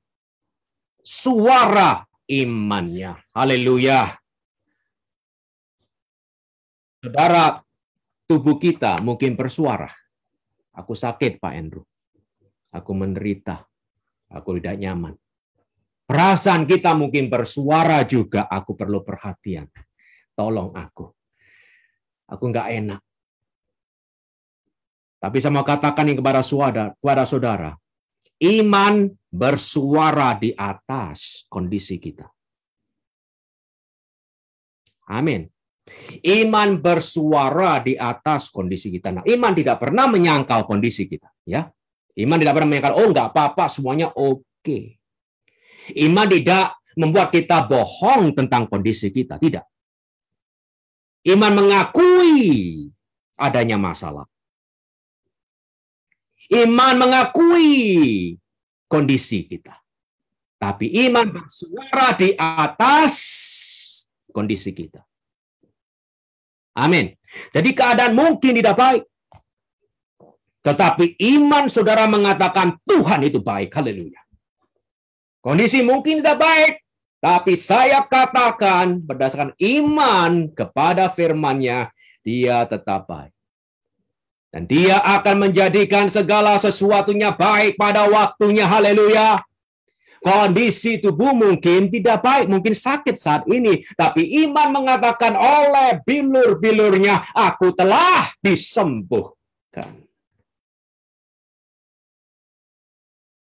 Suara 1.12 2.00
imannya. 2.24 3.12
Haleluya. 3.36 4.16
Saudara, 7.04 7.60
tubuh 8.24 8.56
kita 8.56 8.96
mungkin 9.04 9.36
bersuara. 9.36 9.92
Aku 10.72 10.96
sakit, 10.96 11.36
Pak 11.36 11.52
Andrew. 11.52 11.84
Aku 12.72 12.96
menderita. 12.96 13.60
Aku 14.32 14.56
tidak 14.56 14.80
nyaman. 14.80 15.12
Perasaan 16.08 16.64
kita 16.64 16.96
mungkin 16.96 17.28
bersuara 17.28 18.00
juga. 18.08 18.48
Aku 18.48 18.72
perlu 18.72 19.04
perhatian. 19.04 19.68
Tolong 20.32 20.72
aku. 20.72 21.12
Aku 22.32 22.44
nggak 22.48 22.68
enak. 22.72 23.00
Tapi 25.20 25.36
saya 25.44 25.52
mau 25.52 25.62
katakan 25.62 26.08
ini 26.08 26.16
kepada 26.16 26.40
saudara, 26.40 26.96
kepada 26.96 27.28
saudara, 27.28 27.70
iman 28.42 29.06
bersuara 29.30 30.34
di 30.34 30.50
atas 30.52 31.46
kondisi 31.46 31.96
kita. 32.02 32.26
Amin. 35.08 35.46
Iman 36.22 36.78
bersuara 36.78 37.82
di 37.82 37.98
atas 37.98 38.50
kondisi 38.50 38.90
kita. 38.90 39.10
Nah, 39.10 39.24
iman 39.26 39.52
tidak 39.54 39.82
pernah 39.82 40.06
menyangkal 40.06 40.62
kondisi 40.66 41.10
kita, 41.10 41.30
ya. 41.46 41.66
Iman 42.18 42.38
tidak 42.38 42.54
pernah 42.60 42.68
menyangkal, 42.70 42.94
oh 42.98 43.08
nggak 43.10 43.28
apa-apa, 43.34 43.64
semuanya 43.66 44.12
oke. 44.14 44.78
Iman 45.98 46.26
tidak 46.30 46.78
membuat 46.94 47.34
kita 47.34 47.66
bohong 47.66 48.36
tentang 48.36 48.70
kondisi 48.70 49.10
kita, 49.10 49.42
tidak. 49.42 49.66
Iman 51.26 51.54
mengakui 51.54 52.86
adanya 53.38 53.78
masalah. 53.78 54.26
Iman 56.50 56.98
mengakui 56.98 58.34
kondisi 58.90 59.46
kita. 59.46 59.78
Tapi 60.58 60.90
iman 61.10 61.26
bersuara 61.30 62.14
di 62.14 62.34
atas 62.38 63.14
kondisi 64.30 64.70
kita. 64.70 65.02
Amin. 66.78 67.12
Jadi 67.52 67.70
keadaan 67.74 68.14
mungkin 68.14 68.54
tidak 68.56 68.78
baik. 68.78 69.04
Tetapi 70.62 71.18
iman 71.34 71.66
saudara 71.66 72.06
mengatakan 72.06 72.78
Tuhan 72.86 73.26
itu 73.26 73.42
baik. 73.42 73.74
Haleluya. 73.74 74.22
Kondisi 75.42 75.82
mungkin 75.82 76.22
tidak 76.22 76.38
baik. 76.38 76.74
Tapi 77.22 77.54
saya 77.54 78.02
katakan 78.06 78.98
berdasarkan 78.98 79.54
iman 79.58 80.50
kepada 80.54 81.06
firman-Nya, 81.06 81.90
dia 82.22 82.66
tetap 82.66 83.06
baik. 83.06 83.30
Dan 84.52 84.68
dia 84.68 85.00
akan 85.00 85.48
menjadikan 85.48 86.12
segala 86.12 86.60
sesuatunya 86.60 87.32
baik 87.32 87.80
pada 87.80 88.04
waktunya. 88.04 88.68
Haleluya. 88.68 89.40
Kondisi 90.22 91.02
tubuh 91.02 91.34
mungkin 91.34 91.90
tidak 91.90 92.22
baik, 92.22 92.46
mungkin 92.46 92.76
sakit 92.76 93.16
saat 93.18 93.42
ini. 93.48 93.82
Tapi 93.96 94.44
iman 94.46 94.70
mengatakan 94.70 95.34
oleh 95.34 95.98
bilur-bilurnya, 96.04 97.32
aku 97.34 97.74
telah 97.74 98.30
disembuhkan. 98.38 100.04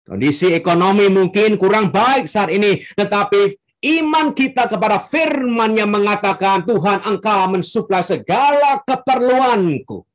Kondisi 0.06 0.52
ekonomi 0.52 1.10
mungkin 1.10 1.58
kurang 1.58 1.90
baik 1.90 2.30
saat 2.30 2.52
ini, 2.54 2.78
tetapi 2.94 3.56
iman 3.98 4.30
kita 4.30 4.68
kepada 4.68 5.02
firman 5.02 5.74
yang 5.74 5.90
mengatakan, 5.90 6.62
Tuhan 6.68 7.02
engkau 7.02 7.50
mensuplai 7.50 8.04
segala 8.06 8.78
keperluanku. 8.86 10.09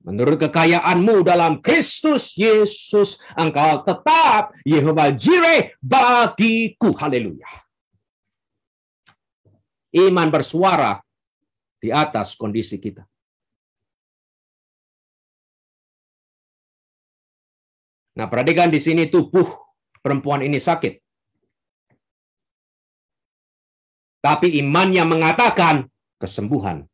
Menurut 0.00 0.40
kekayaanmu 0.40 1.20
dalam 1.20 1.60
Kristus 1.60 2.32
Yesus, 2.32 3.20
engkau 3.36 3.84
tetap 3.84 4.56
Yehova 4.64 5.12
Jireh 5.12 5.76
bagiku. 5.76 6.96
Haleluya. 6.96 7.48
Iman 9.92 10.32
bersuara 10.32 11.04
di 11.76 11.92
atas 11.92 12.32
kondisi 12.32 12.80
kita. 12.80 13.04
Nah, 18.16 18.24
perhatikan 18.28 18.72
di 18.72 18.80
sini 18.80 19.04
tubuh 19.04 19.48
perempuan 20.00 20.40
ini 20.40 20.56
sakit. 20.56 20.96
Tapi 24.20 24.60
imannya 24.60 25.04
mengatakan 25.04 25.88
kesembuhan 26.20 26.84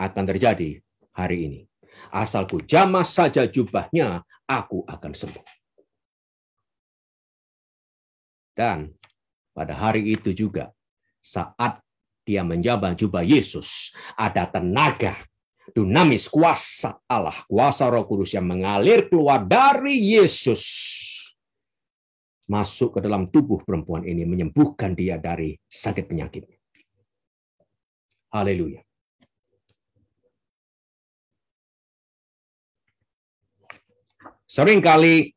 akan 0.00 0.24
terjadi 0.24 0.80
hari 1.12 1.38
ini. 1.48 1.71
Asalku 2.12 2.60
jamah 2.68 3.08
saja 3.08 3.48
jubahnya, 3.48 4.20
aku 4.44 4.84
akan 4.84 5.12
sembuh. 5.16 5.46
Dan 8.52 8.92
pada 9.56 9.72
hari 9.72 10.12
itu 10.12 10.36
juga, 10.36 10.68
saat 11.24 11.80
dia 12.28 12.44
menjabat 12.44 13.00
jubah 13.00 13.24
Yesus, 13.24 13.96
ada 14.12 14.44
tenaga 14.44 15.16
dinamis 15.72 16.28
kuasa 16.28 17.00
Allah, 17.08 17.48
kuasa 17.48 17.88
Roh 17.88 18.04
Kudus 18.04 18.36
yang 18.36 18.44
mengalir 18.44 19.08
keluar 19.08 19.40
dari 19.40 20.12
Yesus 20.12 20.92
masuk 22.52 22.98
ke 22.98 23.00
dalam 23.00 23.32
tubuh 23.32 23.64
perempuan 23.64 24.04
ini 24.04 24.28
menyembuhkan 24.28 24.92
dia 24.92 25.16
dari 25.16 25.56
sakit 25.64 26.04
penyakitnya. 26.04 26.60
Haleluya. 28.28 28.84
Seringkali 34.52 35.32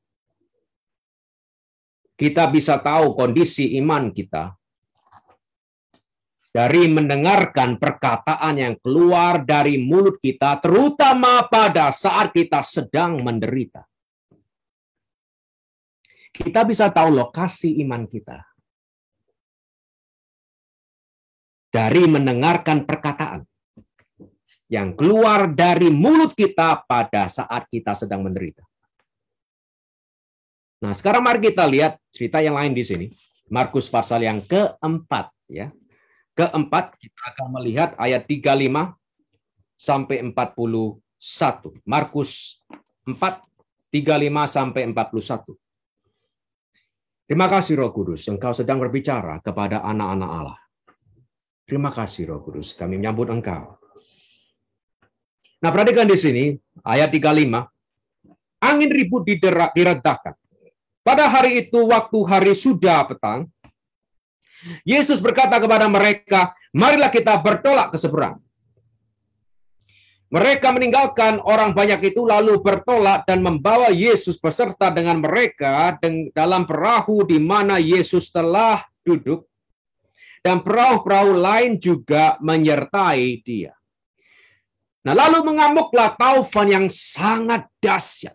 kita 2.20 2.52
bisa 2.52 2.76
tahu 2.84 3.16
kondisi 3.16 3.80
iman 3.80 4.12
kita 4.12 4.52
dari 6.52 6.92
mendengarkan 6.92 7.80
perkataan 7.80 8.60
yang 8.60 8.76
keluar 8.84 9.48
dari 9.48 9.80
mulut 9.80 10.20
kita, 10.20 10.60
terutama 10.60 11.48
pada 11.48 11.96
saat 11.96 12.36
kita 12.36 12.60
sedang 12.60 13.24
menderita. 13.24 13.88
Kita 16.36 16.68
bisa 16.68 16.92
tahu 16.92 17.16
lokasi 17.16 17.80
iman 17.88 18.04
kita 18.12 18.44
dari 21.72 22.04
mendengarkan 22.04 22.84
perkataan 22.84 23.48
yang 24.68 24.92
keluar 24.92 25.48
dari 25.56 25.88
mulut 25.88 26.36
kita 26.36 26.84
pada 26.84 27.32
saat 27.32 27.72
kita 27.72 27.96
sedang 27.96 28.28
menderita. 28.28 28.75
Nah, 30.84 30.92
sekarang 30.92 31.24
mari 31.24 31.40
kita 31.40 31.64
lihat 31.64 31.96
cerita 32.12 32.44
yang 32.44 32.60
lain 32.60 32.76
di 32.76 32.84
sini. 32.84 33.08
Markus 33.48 33.88
pasal 33.88 34.26
yang 34.26 34.44
keempat 34.44 35.32
ya. 35.48 35.72
Keempat 36.36 37.00
kita 37.00 37.22
akan 37.32 37.48
melihat 37.62 37.96
ayat 37.96 38.28
35 38.28 38.92
sampai 39.80 40.20
41. 40.20 41.00
Markus 41.88 42.60
4 43.08 43.16
35 43.96 44.52
sampai 44.52 44.84
41. 44.92 45.56
Terima 47.26 47.48
kasih 47.48 47.80
Roh 47.80 47.90
Kudus, 47.96 48.28
Engkau 48.28 48.52
sedang 48.52 48.78
berbicara 48.84 49.40
kepada 49.40 49.82
anak-anak 49.82 50.30
Allah. 50.30 50.60
Terima 51.64 51.90
kasih 51.90 52.30
Roh 52.30 52.44
Kudus, 52.44 52.76
kami 52.76 53.00
menyambut 53.00 53.32
Engkau. 53.32 53.80
Nah, 55.64 55.72
perhatikan 55.72 56.06
di 56.06 56.20
sini 56.20 56.44
ayat 56.84 57.10
35. 57.10 57.66
Angin 58.62 58.92
ribut 58.92 59.24
diredakan 59.26 60.36
pada 61.06 61.30
hari 61.30 61.62
itu, 61.62 61.86
waktu 61.86 62.18
hari 62.26 62.58
sudah 62.58 63.06
petang, 63.06 63.46
Yesus 64.82 65.22
berkata 65.22 65.62
kepada 65.62 65.86
mereka, 65.86 66.58
marilah 66.74 67.14
kita 67.14 67.38
bertolak 67.38 67.94
ke 67.94 67.98
seberang. 68.02 68.42
Mereka 70.34 70.74
meninggalkan 70.74 71.38
orang 71.46 71.78
banyak 71.78 72.10
itu 72.10 72.26
lalu 72.26 72.58
bertolak 72.58 73.30
dan 73.30 73.46
membawa 73.46 73.94
Yesus 73.94 74.42
beserta 74.42 74.90
dengan 74.90 75.22
mereka 75.22 75.94
dalam 76.34 76.66
perahu 76.66 77.22
di 77.22 77.38
mana 77.38 77.78
Yesus 77.78 78.34
telah 78.34 78.82
duduk 79.06 79.46
dan 80.42 80.66
perahu-perahu 80.66 81.38
lain 81.38 81.78
juga 81.78 82.42
menyertai 82.42 83.46
dia. 83.46 83.78
Nah, 85.06 85.14
lalu 85.14 85.54
mengamuklah 85.54 86.18
taufan 86.18 86.66
yang 86.66 86.86
sangat 86.90 87.70
dahsyat 87.78 88.34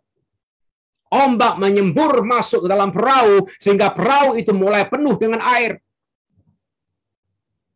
Ombak 1.11 1.59
menyembur 1.59 2.23
masuk 2.23 2.65
ke 2.65 2.69
dalam 2.71 2.95
perahu 2.95 3.43
sehingga 3.59 3.91
perahu 3.91 4.39
itu 4.39 4.55
mulai 4.55 4.87
penuh 4.87 5.19
dengan 5.19 5.43
air. 5.43 5.83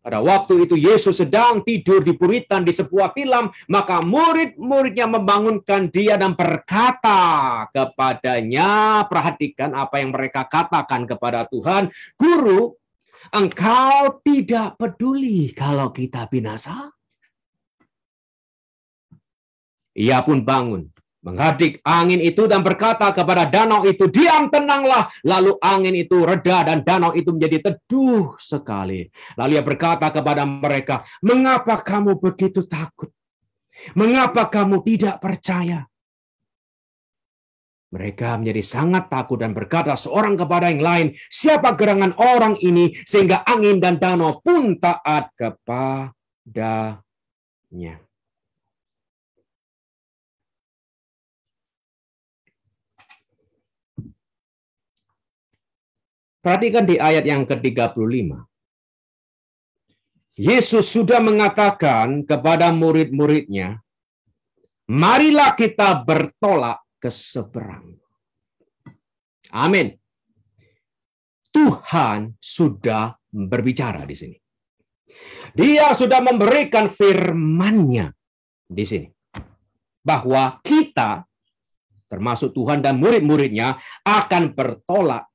Pada 0.05 0.21
waktu 0.21 0.69
itu 0.69 0.77
Yesus 0.77 1.17
sedang 1.17 1.65
tidur 1.65 2.05
di 2.05 2.13
puritan 2.13 2.61
di 2.61 2.77
sebuah 2.77 3.17
tilam, 3.17 3.49
maka 3.73 4.05
murid-muridnya 4.05 5.09
membangunkan 5.09 5.89
dia 5.89 6.21
dan 6.21 6.37
berkata 6.37 7.65
kepadanya, 7.73 9.03
perhatikan 9.09 9.73
apa 9.73 10.05
yang 10.05 10.13
mereka 10.13 10.45
katakan 10.45 11.09
kepada 11.09 11.49
Tuhan, 11.49 11.89
Guru, 12.21 12.77
engkau 13.33 14.21
tidak 14.21 14.77
peduli 14.77 15.57
kalau 15.57 15.89
kita 15.89 16.29
binasa? 16.29 16.93
Ia 19.97 20.21
pun 20.21 20.45
bangun, 20.45 20.94
menghadik 21.25 21.81
angin 21.81 22.21
itu 22.21 22.45
dan 22.45 22.61
berkata 22.61 23.09
kepada 23.17 23.49
danau 23.49 23.89
itu, 23.89 24.05
diam 24.13 24.53
tenanglah. 24.53 25.09
Lalu 25.25 25.57
angin 25.65 25.97
itu 25.97 26.21
reda 26.21 26.69
dan 26.69 26.85
danau 26.85 27.17
itu 27.17 27.33
menjadi 27.33 27.73
teduh 27.73 28.37
sekali. 28.37 29.09
Lalu 29.41 29.57
ia 29.57 29.65
berkata 29.65 30.13
kepada 30.13 30.45
mereka, 30.45 31.01
mengapa 31.25 31.81
kamu 31.81 32.21
begitu 32.21 32.69
takut? 32.69 33.09
Mengapa 33.97 34.53
kamu 34.53 34.85
tidak 34.85 35.19
percaya? 35.19 35.89
Mereka 37.91 38.43
menjadi 38.43 38.63
sangat 38.63 39.07
takut 39.07 39.39
dan 39.39 39.55
berkata 39.55 39.95
seorang 39.95 40.35
kepada 40.35 40.67
yang 40.67 40.83
lain, 40.83 41.15
siapa 41.31 41.79
gerangan 41.79 42.19
orang 42.19 42.59
ini 42.59 42.91
sehingga 42.91 43.47
angin 43.47 43.79
dan 43.79 44.03
danau 44.03 44.43
pun 44.43 44.75
taat 44.83 45.31
kepadanya. 45.39 46.13
Perhatikan 56.45 56.85
di 56.85 57.01
ayat 57.01 57.25
yang 57.25 57.49
ke-35. 57.49 58.37
Yesus 60.37 60.93
sudah 60.93 61.25
mengatakan 61.25 62.29
kepada 62.29 62.69
murid-muridnya, 62.69 63.81
marilah 64.93 65.57
kita 65.57 66.05
bertolak 66.05 66.85
ke 67.01 67.09
seberang. 67.09 67.97
Amin. 69.57 69.97
Tuhan 71.49 72.37
sudah 72.37 73.17
berbicara 73.33 74.05
di 74.05 74.13
sini. 74.13 74.37
Dia 75.57 75.97
sudah 75.97 76.21
memberikan 76.21 76.93
firman-Nya 76.93 78.13
di 78.69 78.85
sini. 78.85 79.09
Bahwa 80.05 80.61
kita, 80.61 81.25
termasuk 82.05 82.53
Tuhan 82.53 82.85
dan 82.85 83.01
murid-muridnya, 83.01 83.81
akan 84.05 84.53
bertolak 84.53 85.31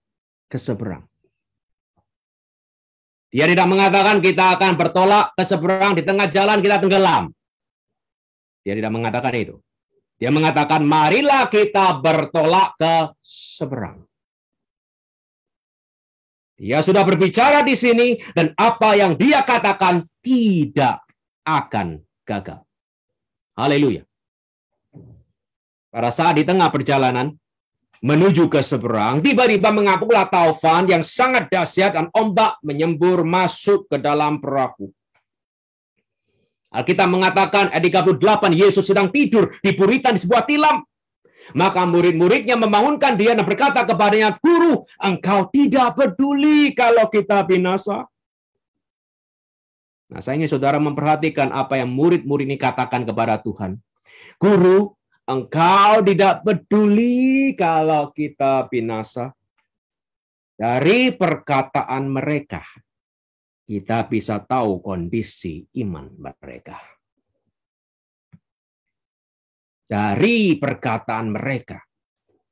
ke 0.50 0.58
seberang. 0.58 1.06
Dia 3.30 3.46
tidak 3.46 3.70
mengatakan 3.70 4.18
kita 4.26 4.58
akan 4.58 4.74
bertolak 4.74 5.38
ke 5.38 5.44
seberang 5.46 5.94
di 5.94 6.02
tengah 6.02 6.26
jalan 6.26 6.66
kita 6.66 6.82
tenggelam. 6.82 7.30
Dia 8.66 8.74
tidak 8.74 8.90
mengatakan 8.90 9.34
itu. 9.38 9.56
Dia 10.18 10.34
mengatakan 10.34 10.82
marilah 10.84 11.48
kita 11.48 12.02
bertolak 12.02 12.76
ke 12.76 12.94
seberang. 13.22 14.04
Dia 16.60 16.84
sudah 16.84 17.08
berbicara 17.08 17.64
di 17.64 17.72
sini 17.78 18.20
dan 18.36 18.52
apa 18.60 18.92
yang 18.98 19.16
dia 19.16 19.48
katakan 19.48 20.04
tidak 20.20 21.00
akan 21.48 22.04
gagal. 22.28 22.60
Haleluya. 23.56 24.04
Pada 25.88 26.12
saat 26.12 26.36
di 26.36 26.44
tengah 26.44 26.68
perjalanan, 26.68 27.32
menuju 28.00 28.48
ke 28.48 28.64
seberang, 28.64 29.20
tiba-tiba 29.20 29.72
mengapunglah 29.76 30.28
taufan 30.32 30.88
yang 30.88 31.04
sangat 31.04 31.52
dahsyat 31.52 31.96
dan 31.96 32.08
ombak 32.16 32.60
menyembur 32.64 33.28
masuk 33.28 33.88
ke 33.92 34.00
dalam 34.00 34.40
perahu. 34.40 34.92
Alkitab 36.70 37.10
mengatakan 37.10 37.74
ayat 37.74 38.06
38 38.14 38.54
Yesus 38.54 38.86
sedang 38.86 39.10
tidur 39.10 39.50
di 39.60 39.74
puritan 39.74 40.14
di 40.14 40.22
sebuah 40.22 40.46
tilam. 40.46 40.86
Maka 41.58 41.82
murid-muridnya 41.82 42.54
membangunkan 42.54 43.18
dia 43.18 43.34
dan 43.34 43.42
berkata 43.42 43.82
kepadanya, 43.82 44.38
Guru, 44.38 44.86
engkau 45.02 45.50
tidak 45.50 45.98
peduli 45.98 46.78
kalau 46.78 47.10
kita 47.10 47.42
binasa. 47.42 48.06
Nah, 50.14 50.22
saya 50.22 50.38
ingin 50.38 50.50
saudara 50.50 50.78
memperhatikan 50.78 51.50
apa 51.50 51.82
yang 51.82 51.90
murid-murid 51.90 52.46
ini 52.46 52.58
katakan 52.58 53.02
kepada 53.02 53.42
Tuhan. 53.42 53.82
Guru, 54.38 54.94
Engkau 55.30 56.02
tidak 56.02 56.42
peduli 56.42 57.54
kalau 57.54 58.10
kita 58.10 58.66
binasa. 58.66 59.30
Dari 60.58 61.14
perkataan 61.14 62.10
mereka, 62.10 62.66
kita 63.62 64.10
bisa 64.10 64.42
tahu 64.42 64.82
kondisi 64.82 65.62
iman 65.86 66.10
mereka. 66.18 66.82
Dari 69.86 70.58
perkataan 70.58 71.30
mereka, 71.30 71.78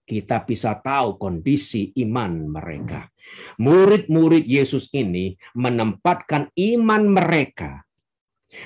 kita 0.06 0.46
bisa 0.46 0.78
tahu 0.78 1.18
kondisi 1.18 1.98
iman 2.06 2.46
mereka. 2.46 3.10
Murid-murid 3.58 4.46
Yesus 4.46 4.94
ini 4.94 5.34
menempatkan 5.58 6.54
iman 6.54 7.04
mereka 7.10 7.87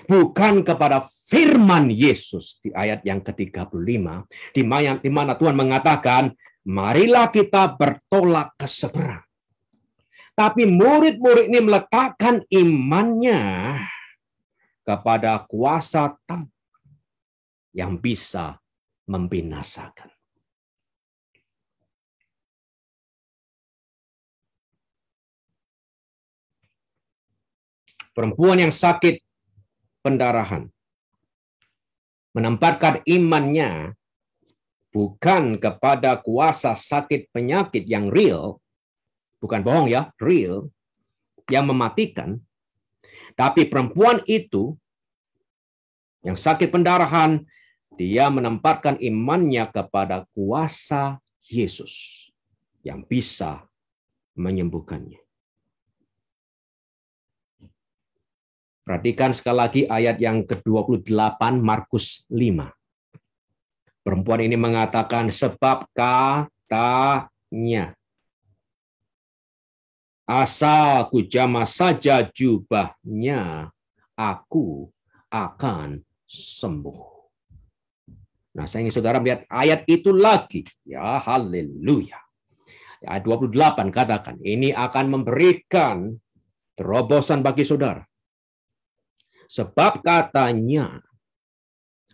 bukan 0.06 0.62
kepada 0.66 1.06
firman 1.30 1.88
Yesus 1.92 2.60
di 2.60 2.70
ayat 2.72 3.04
yang 3.08 3.24
ke-35 3.24 3.76
di 4.52 4.62
mana, 5.12 5.34
Tuhan 5.38 5.56
mengatakan 5.56 6.36
marilah 6.68 7.32
kita 7.32 7.76
bertolak 7.76 8.56
ke 8.60 8.68
seberang. 8.68 9.24
Tapi 10.32 10.64
murid-murid 10.66 11.52
ini 11.52 11.60
meletakkan 11.60 12.42
imannya 12.50 13.78
kepada 14.82 15.44
kuasa 15.46 16.18
tahu 16.26 16.48
yang 17.76 18.00
bisa 18.00 18.58
membinasakan. 19.06 20.12
perempuan 28.12 28.60
yang 28.60 28.74
sakit 28.74 29.24
pendarahan 30.04 30.70
menempatkan 32.32 33.04
imannya 33.04 33.96
bukan 34.92 35.56
kepada 35.56 36.20
kuasa 36.20 36.76
sakit 36.76 37.32
penyakit 37.32 37.88
yang 37.88 38.12
real, 38.12 38.60
bukan 39.40 39.64
bohong 39.64 39.88
ya, 39.88 40.12
real, 40.20 40.68
yang 41.48 41.68
mematikan, 41.68 42.40
tapi 43.36 43.68
perempuan 43.68 44.20
itu 44.28 44.76
yang 46.22 46.38
sakit 46.38 46.70
pendarahan, 46.70 47.42
dia 47.98 48.30
menempatkan 48.30 49.00
imannya 49.02 49.66
kepada 49.74 50.30
kuasa 50.38 51.18
Yesus 51.50 52.28
yang 52.86 53.04
bisa 53.04 53.66
menyembuhkannya. 54.38 55.20
Perhatikan 58.82 59.32
sekali 59.32 59.58
lagi 59.58 59.82
ayat 59.86 60.18
yang 60.18 60.42
ke-28 60.42 61.42
Markus 61.62 62.26
5. 62.34 62.66
Perempuan 64.02 64.42
ini 64.42 64.58
mengatakan 64.58 65.30
sebab 65.30 65.86
katanya 65.94 67.94
asal 70.26 71.06
ku 71.14 71.22
jama 71.22 71.70
saja 71.70 72.26
jubahnya 72.26 73.70
aku 74.18 74.90
akan 75.30 76.02
sembuh. 76.26 77.00
Nah, 78.52 78.68
saya 78.68 78.84
ingin 78.84 78.96
saudara 78.98 79.22
melihat 79.22 79.48
ayat 79.48 79.88
itu 79.88 80.12
lagi. 80.12 80.66
Ya, 80.84 81.22
haleluya. 81.22 82.20
Ayat 83.06 83.24
28 83.24 83.94
katakan, 83.94 84.36
ini 84.44 84.76
akan 84.76 85.22
memberikan 85.22 86.18
terobosan 86.76 87.42
bagi 87.42 87.64
saudara. 87.64 88.04
Sebab 89.52 90.00
katanya, 90.00 91.04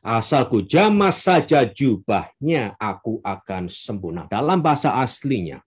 asalku 0.02 0.66
jamah 0.66 1.14
saja 1.14 1.70
jubahnya, 1.70 2.74
aku 2.82 3.22
akan 3.22 3.70
sembuh. 3.70 4.10
Nah, 4.10 4.26
dalam 4.26 4.58
bahasa 4.58 4.98
aslinya, 4.98 5.62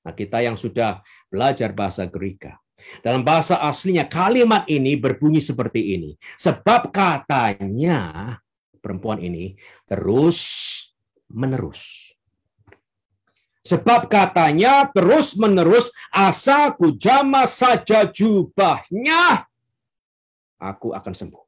nah 0.00 0.16
kita 0.16 0.40
yang 0.40 0.56
sudah 0.56 1.04
belajar 1.28 1.76
bahasa 1.76 2.08
Greka, 2.08 2.56
dalam 3.04 3.20
bahasa 3.20 3.60
aslinya 3.60 4.08
kalimat 4.08 4.64
ini 4.64 4.96
berbunyi 4.96 5.44
seperti 5.44 5.92
ini. 5.92 6.16
Sebab 6.40 6.88
katanya 6.88 8.40
perempuan 8.80 9.20
ini 9.20 9.60
terus 9.84 10.40
menerus. 11.28 12.16
Sebab 13.60 14.08
katanya 14.08 14.88
terus 14.88 15.36
menerus 15.36 15.92
asalku 16.12 16.96
jamah 16.96 17.48
saja 17.48 18.08
jubahnya 18.08 19.48
aku 20.64 20.96
akan 20.96 21.12
sembuh. 21.12 21.44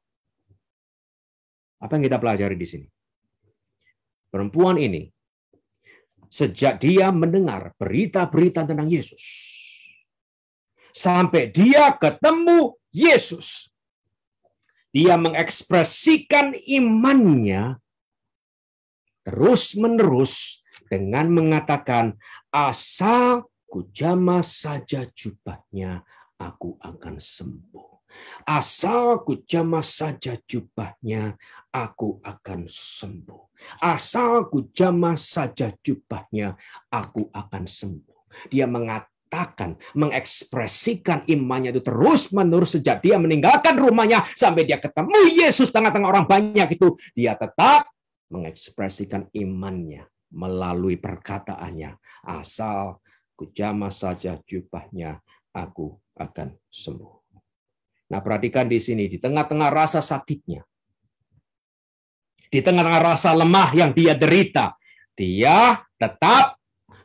Apa 1.81 1.97
yang 1.97 2.05
kita 2.05 2.21
pelajari 2.21 2.53
di 2.53 2.67
sini? 2.69 2.87
Perempuan 4.29 4.77
ini, 4.77 5.09
sejak 6.29 6.77
dia 6.77 7.09
mendengar 7.09 7.73
berita-berita 7.79 8.67
tentang 8.67 8.89
Yesus, 8.91 9.23
sampai 10.93 11.49
dia 11.49 11.93
ketemu 11.95 12.75
Yesus, 12.91 13.71
dia 14.91 15.15
mengekspresikan 15.15 16.57
imannya 16.57 17.77
terus-menerus 19.21 20.65
dengan 20.87 21.29
mengatakan, 21.31 22.17
asal 22.49 23.51
kujama 23.67 24.41
saja 24.41 25.03
jubahnya, 25.13 26.01
aku 26.39 26.79
akan 26.79 27.19
sembuh. 27.19 27.96
Asal 28.47 29.27
ku 29.27 29.43
jamah 29.43 29.83
saja 29.83 30.39
jubahnya, 30.47 31.35
aku 31.71 32.23
akan 32.23 32.65
sembuh. 32.67 33.43
Asal 33.83 34.47
ku 34.47 34.71
jamah 34.71 35.19
saja 35.19 35.75
jubahnya, 35.83 36.55
aku 36.87 37.27
akan 37.33 37.63
sembuh. 37.67 38.47
Dia 38.47 38.65
mengatakan, 38.69 39.75
mengekspresikan 39.97 41.27
imannya 41.27 41.75
itu 41.75 41.83
terus 41.83 42.31
menerus 42.31 42.79
sejak 42.79 43.03
dia 43.03 43.19
meninggalkan 43.19 43.75
rumahnya 43.75 44.23
sampai 44.31 44.63
dia 44.63 44.79
ketemu 44.79 45.35
Yesus 45.35 45.67
tengah-tengah 45.73 46.07
orang 46.07 46.25
banyak 46.25 46.79
itu. 46.79 46.95
Dia 47.11 47.35
tetap 47.35 47.91
mengekspresikan 48.31 49.27
imannya 49.35 50.07
melalui 50.31 50.95
perkataannya. 50.95 51.99
Asal 52.23 52.99
ku 53.35 53.51
jamah 53.51 53.91
saja 53.91 54.39
jubahnya, 54.47 55.19
aku 55.51 55.95
akan 56.15 56.55
sembuh. 56.71 57.16
Nah, 58.07 58.23
perhatikan 58.23 58.71
di 58.71 58.79
sini, 58.79 59.11
di 59.11 59.19
tengah-tengah 59.19 59.67
rasa 59.67 59.99
sakitnya, 59.99 60.63
di 62.47 62.59
tengah-tengah 62.63 63.03
rasa 63.03 63.35
lemah 63.35 63.75
yang 63.75 63.91
dia 63.91 64.15
derita, 64.15 64.79
dia 65.11 65.83
tetap 65.99 66.55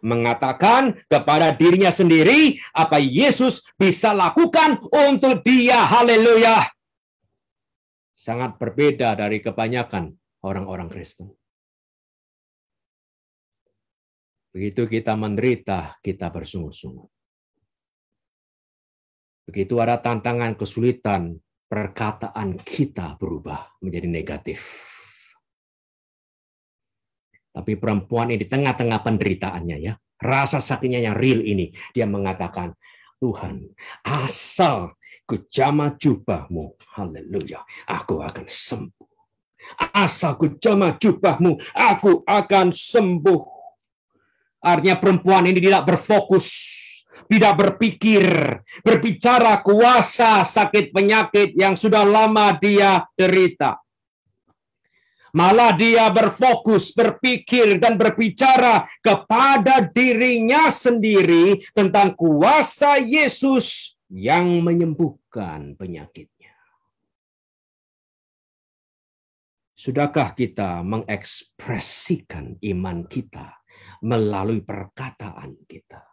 mengatakan 0.03 0.99
kepada 1.07 1.55
dirinya 1.55 1.91
sendiri 1.91 2.59
apa 2.75 2.99
Yesus 2.99 3.63
bisa 3.79 4.11
lakukan 4.15 4.79
untuk 4.91 5.43
dia. 5.47 5.87
Haleluya. 5.87 6.71
Sangat 8.15 8.59
berbeda 8.59 9.19
dari 9.19 9.43
kebanyakan 9.43 10.15
orang-orang 10.47 10.87
Kristen. 10.87 11.35
Begitu 14.53 14.85
kita 14.85 15.17
menderita, 15.17 15.97
kita 16.05 16.29
bersungguh-sungguh. 16.29 17.22
Begitu 19.53 19.85
ada 19.85 20.01
tantangan, 20.01 20.57
kesulitan, 20.57 21.37
perkataan 21.69 22.57
kita 22.57 23.21
berubah 23.21 23.69
menjadi 23.85 24.09
negatif. 24.09 24.65
Tapi 27.53 27.77
perempuan 27.77 28.33
ini 28.33 28.41
di 28.41 28.49
tengah-tengah 28.49 29.05
penderitaannya 29.05 29.77
ya, 29.77 29.93
rasa 30.25 30.57
sakitnya 30.57 31.05
yang 31.05 31.13
real 31.13 31.45
ini, 31.45 31.69
dia 31.93 32.09
mengatakan, 32.09 32.73
Tuhan, 33.21 33.77
asal 34.09 34.97
kujama 35.29 36.01
jubahmu, 36.01 36.81
haleluya, 36.97 37.61
aku 37.93 38.25
akan 38.25 38.49
sembuh. 38.49 39.11
Asal 39.93 40.41
kujama 40.41 40.97
jubahmu, 40.97 41.61
aku 41.77 42.25
akan 42.25 42.73
sembuh. 42.73 43.43
Artinya 44.65 44.97
perempuan 44.97 45.45
ini 45.45 45.61
tidak 45.61 45.93
berfokus 45.93 46.49
tidak 47.27 47.55
berpikir, 47.59 48.25
berbicara 48.83 49.61
kuasa 49.61 50.43
sakit 50.47 50.95
penyakit 50.95 51.55
yang 51.59 51.75
sudah 51.75 52.03
lama 52.07 52.55
dia 52.59 53.05
derita. 53.15 53.83
Malah 55.33 55.73
dia 55.73 56.13
berfokus, 56.13 56.93
berpikir, 56.93 57.81
dan 57.81 57.97
berbicara 57.97 58.85
kepada 59.01 59.81
dirinya 59.81 60.69
sendiri 60.69 61.57
tentang 61.73 62.13
kuasa 62.13 63.01
Yesus 63.01 63.97
yang 64.13 64.61
menyembuhkan 64.61 65.73
penyakitnya. 65.81 66.53
Sudahkah 69.73 70.37
kita 70.37 70.85
mengekspresikan 70.85 72.61
iman 72.61 73.09
kita 73.09 73.65
melalui 74.05 74.61
perkataan 74.61 75.65
kita? 75.65 76.12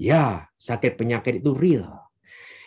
Ya, 0.00 0.48
sakit 0.56 0.96
penyakit 0.96 1.44
itu 1.44 1.52
real. 1.52 2.09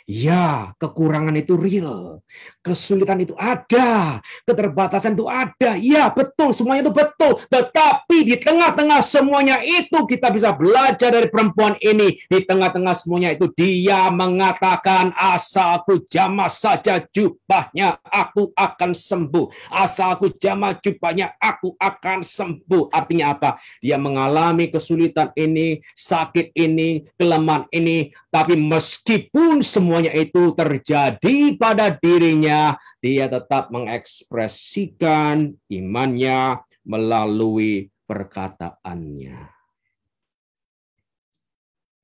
Ya, 0.03 0.75
kekurangan 0.83 1.31
itu 1.39 1.55
real. 1.55 2.19
Kesulitan 2.59 3.23
itu 3.23 3.31
ada. 3.39 4.19
Keterbatasan 4.43 5.15
itu 5.15 5.31
ada. 5.31 5.79
Ya, 5.79 6.11
betul. 6.11 6.51
Semuanya 6.51 6.87
itu 6.87 6.93
betul. 6.95 7.39
Tetapi 7.47 8.17
di 8.27 8.35
tengah-tengah 8.35 8.99
semuanya 8.99 9.63
itu 9.63 10.03
kita 10.03 10.27
bisa 10.27 10.51
belajar 10.51 11.07
dari 11.07 11.31
perempuan 11.31 11.79
ini. 11.79 12.19
Di 12.27 12.43
tengah-tengah 12.43 12.91
semuanya 12.99 13.31
itu 13.31 13.47
dia 13.55 14.11
mengatakan 14.11 15.15
asalku 15.15 16.03
jamah 16.11 16.51
saja 16.51 16.99
jubahnya 16.99 17.95
aku 18.03 18.51
akan 18.59 18.91
sembuh. 18.91 19.71
Asalku 19.71 20.35
jamah 20.35 20.83
jubahnya 20.83 21.39
aku 21.39 21.79
akan 21.79 22.27
sembuh. 22.27 22.91
Artinya 22.91 23.39
apa? 23.39 23.55
Dia 23.79 23.95
mengalami 23.95 24.67
kesulitan 24.67 25.31
ini, 25.39 25.79
sakit 25.95 26.51
ini, 26.59 27.07
kelemahan 27.15 27.71
ini. 27.71 28.11
Tapi 28.27 28.59
meskipun 28.59 29.63
semua 29.63 29.92
semuanya 29.93 30.17
itu 30.17 30.57
terjadi 30.57 31.53
pada 31.53 31.93
dirinya, 31.93 32.73
dia 32.97 33.29
tetap 33.29 33.69
mengekspresikan 33.69 35.53
imannya 35.69 36.65
melalui 36.81 37.93
perkataannya. 38.09 39.53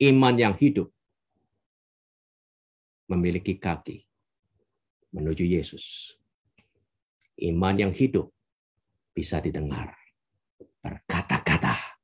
Iman 0.06 0.36
yang 0.38 0.54
hidup 0.54 0.94
memiliki 3.10 3.58
kaki 3.58 4.06
menuju 5.10 5.50
Yesus. 5.50 6.14
Iman 7.42 7.74
yang 7.74 7.94
hidup 7.98 8.30
bisa 9.18 9.42
didengar, 9.42 9.98
berkata-kata, 10.86 11.98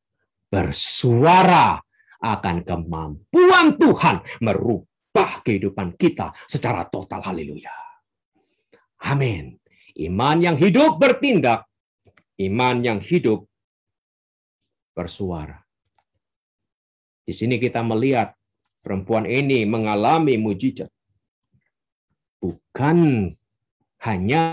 bersuara 0.49 1.77
akan 2.25 2.65
kemampuan 2.65 3.77
Tuhan 3.77 4.25
merubah 4.41 4.94
mengubah 5.26 5.41
kehidupan 5.41 5.97
kita 5.97 6.30
secara 6.45 6.86
total. 6.86 7.26
Haleluya. 7.26 7.73
Amin. 9.09 9.57
Iman 9.97 10.38
yang 10.45 10.57
hidup 10.61 11.01
bertindak. 11.01 11.65
Iman 12.38 12.86
yang 12.86 12.99
hidup 13.01 13.47
bersuara. 14.93 15.57
Di 17.26 17.34
sini 17.34 17.57
kita 17.57 17.82
melihat 17.82 18.38
perempuan 18.86 19.26
ini 19.26 19.65
mengalami 19.65 20.38
mujizat. 20.38 20.91
Bukan 22.38 23.32
hanya 24.05 24.45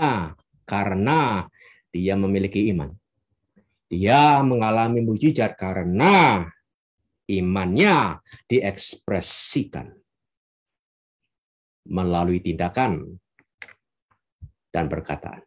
karena 0.65 1.45
dia 1.93 2.17
memiliki 2.17 2.71
iman. 2.73 2.89
Dia 3.91 4.41
mengalami 4.41 5.05
mujizat 5.05 5.53
karena 5.53 6.47
imannya 7.29 8.23
diekspresikan 8.49 10.02
melalui 11.87 12.39
tindakan 12.39 13.19
dan 14.71 14.87
perkataan. 14.87 15.43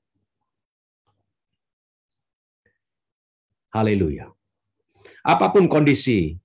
Haleluya. 3.77 4.31
Apa 5.27 5.53
pun 5.53 5.67
kondisi 5.67 6.39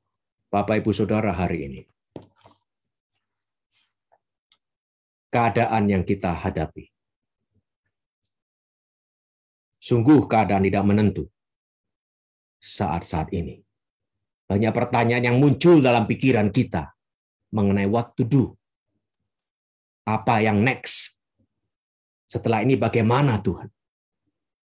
Bapak 0.51 0.83
Ibu 0.83 0.91
Saudara 0.91 1.31
hari 1.31 1.69
ini, 1.69 1.81
keadaan 5.31 5.87
yang 5.87 6.03
kita 6.03 6.33
hadapi, 6.35 6.91
sungguh 9.79 10.27
keadaan 10.27 10.67
tidak 10.67 10.83
menentu 10.83 11.23
saat-saat 12.59 13.31
ini. 13.31 13.63
Banyak 14.49 14.73
pertanyaan 14.75 15.31
yang 15.31 15.37
muncul 15.39 15.79
dalam 15.79 16.03
pikiran 16.03 16.51
kita 16.51 16.91
mengenai 17.55 17.87
what 17.87 18.11
to 18.19 18.27
do, 18.27 18.51
apa 20.07 20.41
yang 20.41 20.61
next? 20.61 21.21
Setelah 22.25 22.63
ini 22.63 22.79
bagaimana 22.79 23.37
Tuhan? 23.43 23.67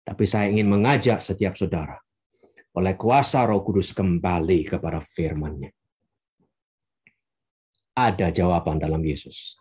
Tapi 0.07 0.23
saya 0.25 0.49
ingin 0.49 0.65
mengajak 0.65 1.21
setiap 1.21 1.53
saudara 1.53 1.99
oleh 2.73 2.93
kuasa 2.95 3.45
Roh 3.45 3.61
Kudus 3.65 3.91
kembali 3.91 4.65
kepada 4.65 5.03
firman-Nya. 5.03 5.69
Ada 7.99 8.31
jawaban 8.31 8.79
dalam 8.79 9.03
Yesus. 9.03 9.59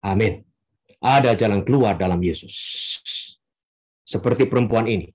Amin. 0.00 0.40
Ada 0.98 1.36
jalan 1.36 1.62
keluar 1.62 2.00
dalam 2.00 2.18
Yesus. 2.18 2.54
Seperti 4.02 4.48
perempuan 4.48 4.88
ini. 4.88 5.12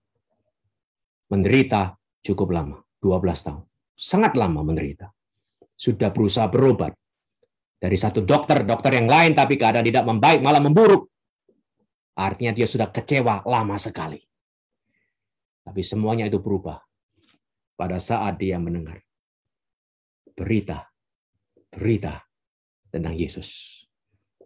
Menderita 1.34 1.98
cukup 2.22 2.54
lama, 2.54 2.78
12 3.02 3.48
tahun. 3.48 3.64
Sangat 3.98 4.38
lama 4.38 4.62
menderita. 4.62 5.10
Sudah 5.74 6.14
berusaha 6.14 6.46
berobat, 6.46 6.94
dari 7.84 8.00
satu 8.00 8.24
dokter, 8.24 8.64
dokter 8.64 8.96
yang 8.96 9.12
lain, 9.12 9.36
tapi 9.36 9.60
keadaan 9.60 9.84
tidak 9.84 10.08
membaik, 10.08 10.40
malah 10.40 10.64
memburuk. 10.64 11.12
Artinya 12.16 12.56
dia 12.56 12.64
sudah 12.64 12.88
kecewa 12.88 13.44
lama 13.44 13.76
sekali. 13.76 14.24
Tapi 15.68 15.84
semuanya 15.84 16.32
itu 16.32 16.40
berubah 16.40 16.80
pada 17.76 18.00
saat 18.00 18.40
dia 18.40 18.56
mendengar 18.56 19.04
berita, 20.32 20.88
berita 21.76 22.24
tentang 22.88 23.20
Yesus. 23.20 23.84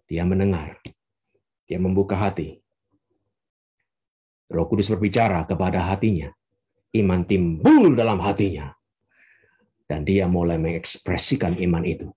Dia 0.09 0.25
mendengar, 0.25 0.81
dia 1.69 1.77
membuka 1.77 2.17
hati. 2.17 2.57
Roh 4.49 4.65
Kudus 4.65 4.89
berbicara 4.89 5.45
kepada 5.45 5.85
hatinya. 5.85 6.33
Iman 6.95 7.27
timbul 7.29 7.93
dalam 7.93 8.17
hatinya. 8.17 8.73
Dan 9.85 10.07
dia 10.07 10.25
mulai 10.25 10.57
mengekspresikan 10.57 11.59
iman 11.61 11.85
itu 11.85 12.09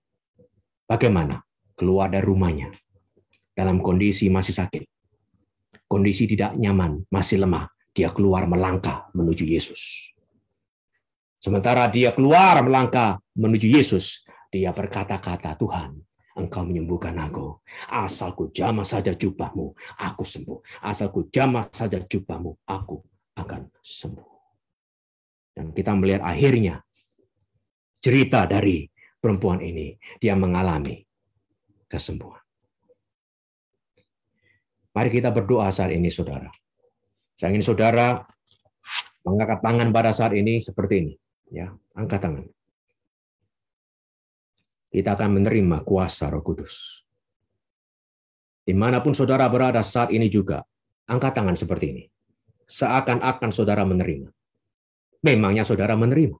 Bagaimana? 0.91 1.39
Keluar 1.71 2.11
dari 2.11 2.27
rumahnya 2.27 2.67
dalam 3.55 3.79
kondisi 3.79 4.27
masih 4.27 4.51
sakit. 4.51 4.83
Kondisi 5.87 6.27
tidak 6.27 6.59
nyaman, 6.59 7.07
masih 7.07 7.39
lemah. 7.47 7.71
Dia 7.95 8.11
keluar 8.11 8.43
melangkah 8.43 9.07
menuju 9.15 9.47
Yesus. 9.47 10.11
Sementara 11.39 11.87
dia 11.87 12.11
keluar 12.11 12.59
melangkah 12.59 13.23
menuju 13.39 13.71
Yesus, 13.71 14.27
dia 14.51 14.75
berkata-kata, 14.75 15.55
Tuhan, 15.55 15.95
Engkau 16.35 16.67
menyembuhkan 16.67 17.15
aku. 17.23 17.59
Asalku 17.87 18.51
jamah 18.51 18.87
saja 18.87 19.15
jubahmu, 19.15 19.71
aku 19.99 20.23
sembuh. 20.27 20.83
Asalku 20.83 21.31
jamah 21.31 21.71
saja 21.71 22.03
jubahmu, 22.03 22.67
aku 22.67 22.99
akan 23.39 23.67
sembuh. 23.79 24.31
Dan 25.55 25.71
kita 25.71 25.91
melihat 25.95 26.23
akhirnya 26.23 26.83
cerita 27.99 28.43
dari 28.47 28.90
perempuan 29.21 29.61
ini 29.61 29.95
dia 30.17 30.33
mengalami 30.33 31.05
kesembuhan. 31.85 32.41
Mari 34.91 35.07
kita 35.07 35.31
berdoa 35.31 35.71
saat 35.71 35.95
ini, 35.95 36.11
saudara. 36.11 36.51
Saya 37.31 37.55
ingin 37.55 37.63
saudara 37.63 38.27
mengangkat 39.23 39.63
tangan 39.63 39.89
pada 39.95 40.11
saat 40.11 40.35
ini 40.35 40.59
seperti 40.59 40.93
ini. 40.99 41.13
Ya, 41.47 41.71
angkat 41.95 42.19
tangan. 42.19 42.45
Kita 44.91 45.15
akan 45.15 45.39
menerima 45.39 45.87
kuasa 45.87 46.27
Roh 46.27 46.43
Kudus. 46.43 47.07
Di 48.67 48.75
mana 48.75 48.99
pun 48.99 49.15
saudara 49.15 49.47
berada 49.47 49.79
saat 49.79 50.11
ini 50.11 50.27
juga, 50.27 50.59
angkat 51.07 51.39
tangan 51.39 51.55
seperti 51.55 51.85
ini. 51.95 52.03
Seakan-akan 52.67 53.49
saudara 53.55 53.87
menerima. 53.87 54.27
Memangnya 55.23 55.63
saudara 55.63 55.95
menerima. 55.95 56.35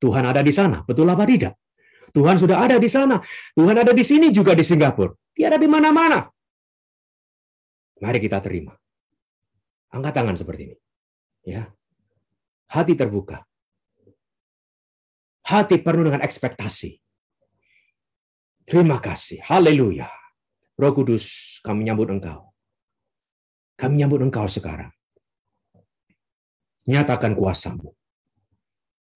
Tuhan 0.00 0.24
ada 0.24 0.40
di 0.40 0.52
sana, 0.52 0.84
betul 0.84 1.08
apa 1.08 1.24
tidak? 1.28 1.56
Tuhan 2.16 2.40
sudah 2.40 2.56
ada 2.64 2.76
di 2.80 2.88
sana. 2.88 3.20
Tuhan 3.52 3.76
ada 3.76 3.92
di 3.92 4.00
sini 4.00 4.32
juga 4.32 4.56
di 4.56 4.64
Singapura. 4.64 5.12
Dia 5.36 5.52
ada 5.52 5.60
di 5.60 5.68
mana-mana. 5.68 6.24
Mari 8.00 8.18
kita 8.24 8.40
terima. 8.40 8.72
Angkat 9.92 10.12
tangan 10.16 10.36
seperti 10.40 10.72
ini. 10.72 10.76
Ya. 11.44 11.68
Hati 12.72 12.96
terbuka. 12.96 13.44
Hati 15.44 15.76
penuh 15.84 16.08
dengan 16.08 16.24
ekspektasi. 16.24 16.96
Terima 18.64 18.96
kasih. 18.96 19.44
Haleluya. 19.44 20.08
Roh 20.80 20.92
Kudus, 20.96 21.60
kami 21.60 21.84
nyambut 21.84 22.08
Engkau. 22.08 22.48
Kami 23.76 24.00
nyambut 24.00 24.24
Engkau 24.24 24.48
sekarang. 24.48 24.90
Nyatakan 26.88 27.36
kuasamu. 27.36 27.92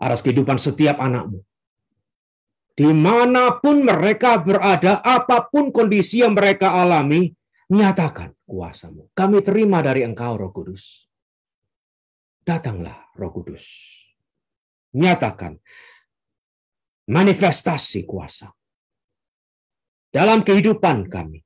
Atas 0.00 0.20
kehidupan 0.20 0.60
setiap 0.60 1.00
anakmu 1.00 1.44
di 2.80 2.88
mana 2.96 3.60
pun 3.60 3.84
mereka 3.84 4.40
berada, 4.40 5.04
apa 5.04 5.52
pun 5.52 5.68
kondisi 5.68 6.24
yang 6.24 6.32
mereka 6.32 6.72
alami, 6.72 7.28
nyatakan 7.68 8.32
kuasamu. 8.48 9.12
Kami 9.12 9.44
terima 9.44 9.84
dari 9.84 10.00
engkau, 10.00 10.40
Roh 10.40 10.48
Kudus. 10.48 11.04
Datanglah, 12.40 13.12
Roh 13.20 13.36
Kudus. 13.36 13.68
Nyatakan 14.96 15.60
manifestasi 17.04 18.08
kuasa 18.08 18.48
dalam 20.08 20.40
kehidupan 20.40 21.04
kami, 21.12 21.44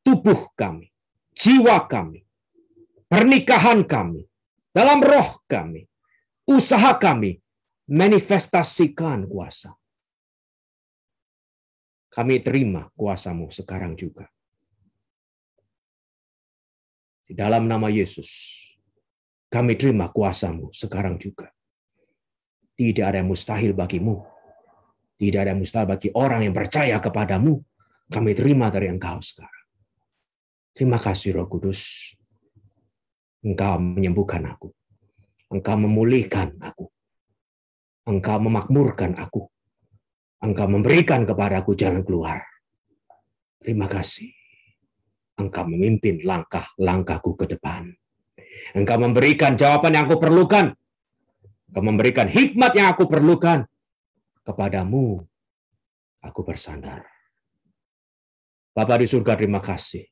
tubuh 0.00 0.56
kami, 0.56 0.88
jiwa 1.36 1.84
kami, 1.84 2.24
pernikahan 3.12 3.84
kami, 3.84 4.24
dalam 4.72 5.04
roh 5.04 5.44
kami, 5.44 5.84
usaha 6.48 6.96
kami, 6.96 7.36
manifestasikan 7.92 9.28
kuasa 9.28 9.76
kami 12.10 12.42
terima 12.42 12.90
kuasamu 12.98 13.54
sekarang 13.54 13.94
juga. 13.94 14.26
Di 17.30 17.38
dalam 17.38 17.70
nama 17.70 17.86
Yesus, 17.86 18.26
kami 19.46 19.78
terima 19.78 20.10
kuasamu 20.10 20.74
sekarang 20.74 21.14
juga. 21.22 21.54
Tidak 22.74 23.06
ada 23.06 23.22
yang 23.22 23.30
mustahil 23.30 23.70
bagimu. 23.70 24.26
Tidak 25.14 25.38
ada 25.38 25.54
yang 25.54 25.62
mustahil 25.62 25.86
bagi 25.86 26.10
orang 26.10 26.50
yang 26.50 26.54
percaya 26.56 26.98
kepadamu. 26.98 27.62
Kami 28.10 28.34
terima 28.34 28.66
dari 28.74 28.90
engkau 28.90 29.22
sekarang. 29.22 29.66
Terima 30.74 30.98
kasih 30.98 31.38
Roh 31.38 31.46
Kudus. 31.46 32.10
Engkau 33.46 33.78
menyembuhkan 33.78 34.42
aku. 34.50 34.74
Engkau 35.54 35.76
memulihkan 35.78 36.58
aku. 36.58 36.90
Engkau 38.10 38.42
memakmurkan 38.42 39.14
aku. 39.14 39.46
Engkau 40.40 40.66
memberikan 40.72 41.28
kepadaku 41.28 41.76
jalan 41.76 42.00
keluar. 42.00 42.40
Terima 43.60 43.84
kasih. 43.84 44.32
Engkau 45.36 45.68
memimpin 45.68 46.24
langkah-langkahku 46.24 47.36
ke 47.36 47.44
depan. 47.44 47.92
Engkau 48.72 48.96
memberikan 48.96 49.52
jawaban 49.52 49.92
yang 49.92 50.08
aku 50.08 50.16
perlukan. 50.16 50.72
Engkau 51.68 51.84
memberikan 51.84 52.28
hikmat 52.32 52.72
yang 52.72 52.88
aku 52.88 53.04
perlukan. 53.04 53.68
Kepadamu 54.40 55.20
aku 56.24 56.40
bersandar. 56.40 57.04
Bapak 58.72 59.04
di 59.04 59.06
surga 59.12 59.36
terima 59.36 59.60
kasih 59.60 60.08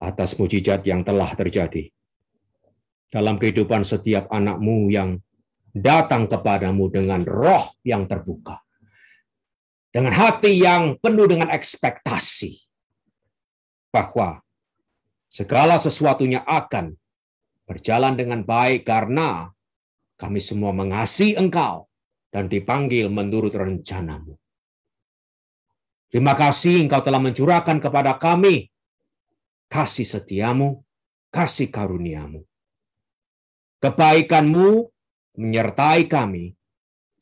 atas 0.00 0.38
mujizat 0.38 0.86
yang 0.86 1.02
telah 1.02 1.34
terjadi 1.34 1.90
dalam 3.10 3.36
kehidupan 3.42 3.82
setiap 3.82 4.30
anakmu 4.30 4.86
yang 4.86 5.18
datang 5.74 6.30
kepadamu 6.30 6.86
dengan 6.94 7.26
roh 7.26 7.74
yang 7.82 8.06
terbuka. 8.06 8.62
Dengan 9.90 10.14
hati 10.14 10.62
yang 10.62 11.02
penuh 11.02 11.26
dengan 11.26 11.50
ekspektasi 11.50 12.62
bahwa 13.90 14.38
segala 15.26 15.82
sesuatunya 15.82 16.46
akan 16.46 16.94
berjalan 17.66 18.14
dengan 18.14 18.46
baik 18.46 18.86
karena 18.86 19.50
kami 20.14 20.38
semua 20.38 20.70
mengasihi 20.70 21.34
engkau 21.34 21.90
dan 22.30 22.46
dipanggil 22.46 23.10
menurut 23.10 23.50
rencanamu. 23.50 24.38
Terima 26.10 26.38
kasih 26.38 26.86
engkau 26.86 27.02
telah 27.02 27.18
mencurahkan 27.18 27.82
kepada 27.82 28.14
kami 28.14 28.70
kasih 29.70 30.06
setiamu, 30.06 30.86
kasih 31.34 31.70
karuniamu. 31.70 32.46
Kebaikanmu 33.82 34.86
menyertai 35.34 36.06
kami 36.10 36.54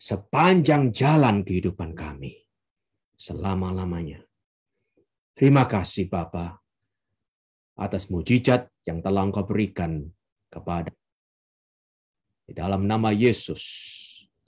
sepanjang 0.01 0.93
jalan 0.93 1.45
kehidupan 1.45 1.93
kami 1.93 2.48
selama-lamanya. 3.19 4.23
Terima 5.35 5.67
kasih 5.67 6.07
Bapa 6.07 6.63
atas 7.75 8.11
mujizat 8.11 8.71
yang 8.87 9.03
telah 9.03 9.27
Engkau 9.27 9.43
berikan 9.47 10.07
kepada 10.51 10.95
di 12.49 12.57
dalam 12.57 12.89
nama 12.89 13.13
Yesus 13.13 13.63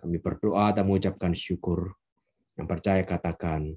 kami 0.00 0.16
berdoa 0.16 0.72
dan 0.72 0.88
mengucapkan 0.88 1.36
syukur. 1.36 1.92
Yang 2.56 2.66
percaya 2.66 3.02
katakan 3.04 3.76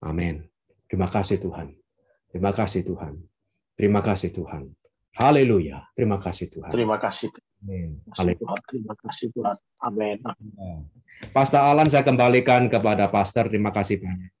amin. 0.00 0.48
Terima 0.88 1.10
kasih 1.10 1.36
Tuhan. 1.36 1.76
Terima 2.32 2.50
kasih 2.56 2.82
Tuhan. 2.82 3.14
Terima 3.76 4.00
kasih 4.00 4.30
Tuhan. 4.32 4.72
Haleluya. 5.14 5.84
Terima 5.92 6.16
kasih 6.16 6.48
Tuhan. 6.50 6.70
Terima 6.72 6.96
kasih. 6.96 7.30
Amin. 7.64 7.96
Terima 8.68 8.94
kasih 9.00 9.32
Tuhan. 9.32 9.56
Amin. 9.80 10.20
Pastor 11.32 11.64
Alan 11.64 11.88
saya 11.88 12.04
kembalikan 12.04 12.68
kepada 12.68 13.08
Pastor. 13.08 13.48
Terima 13.48 13.72
kasih 13.72 14.04
banyak. 14.04 14.33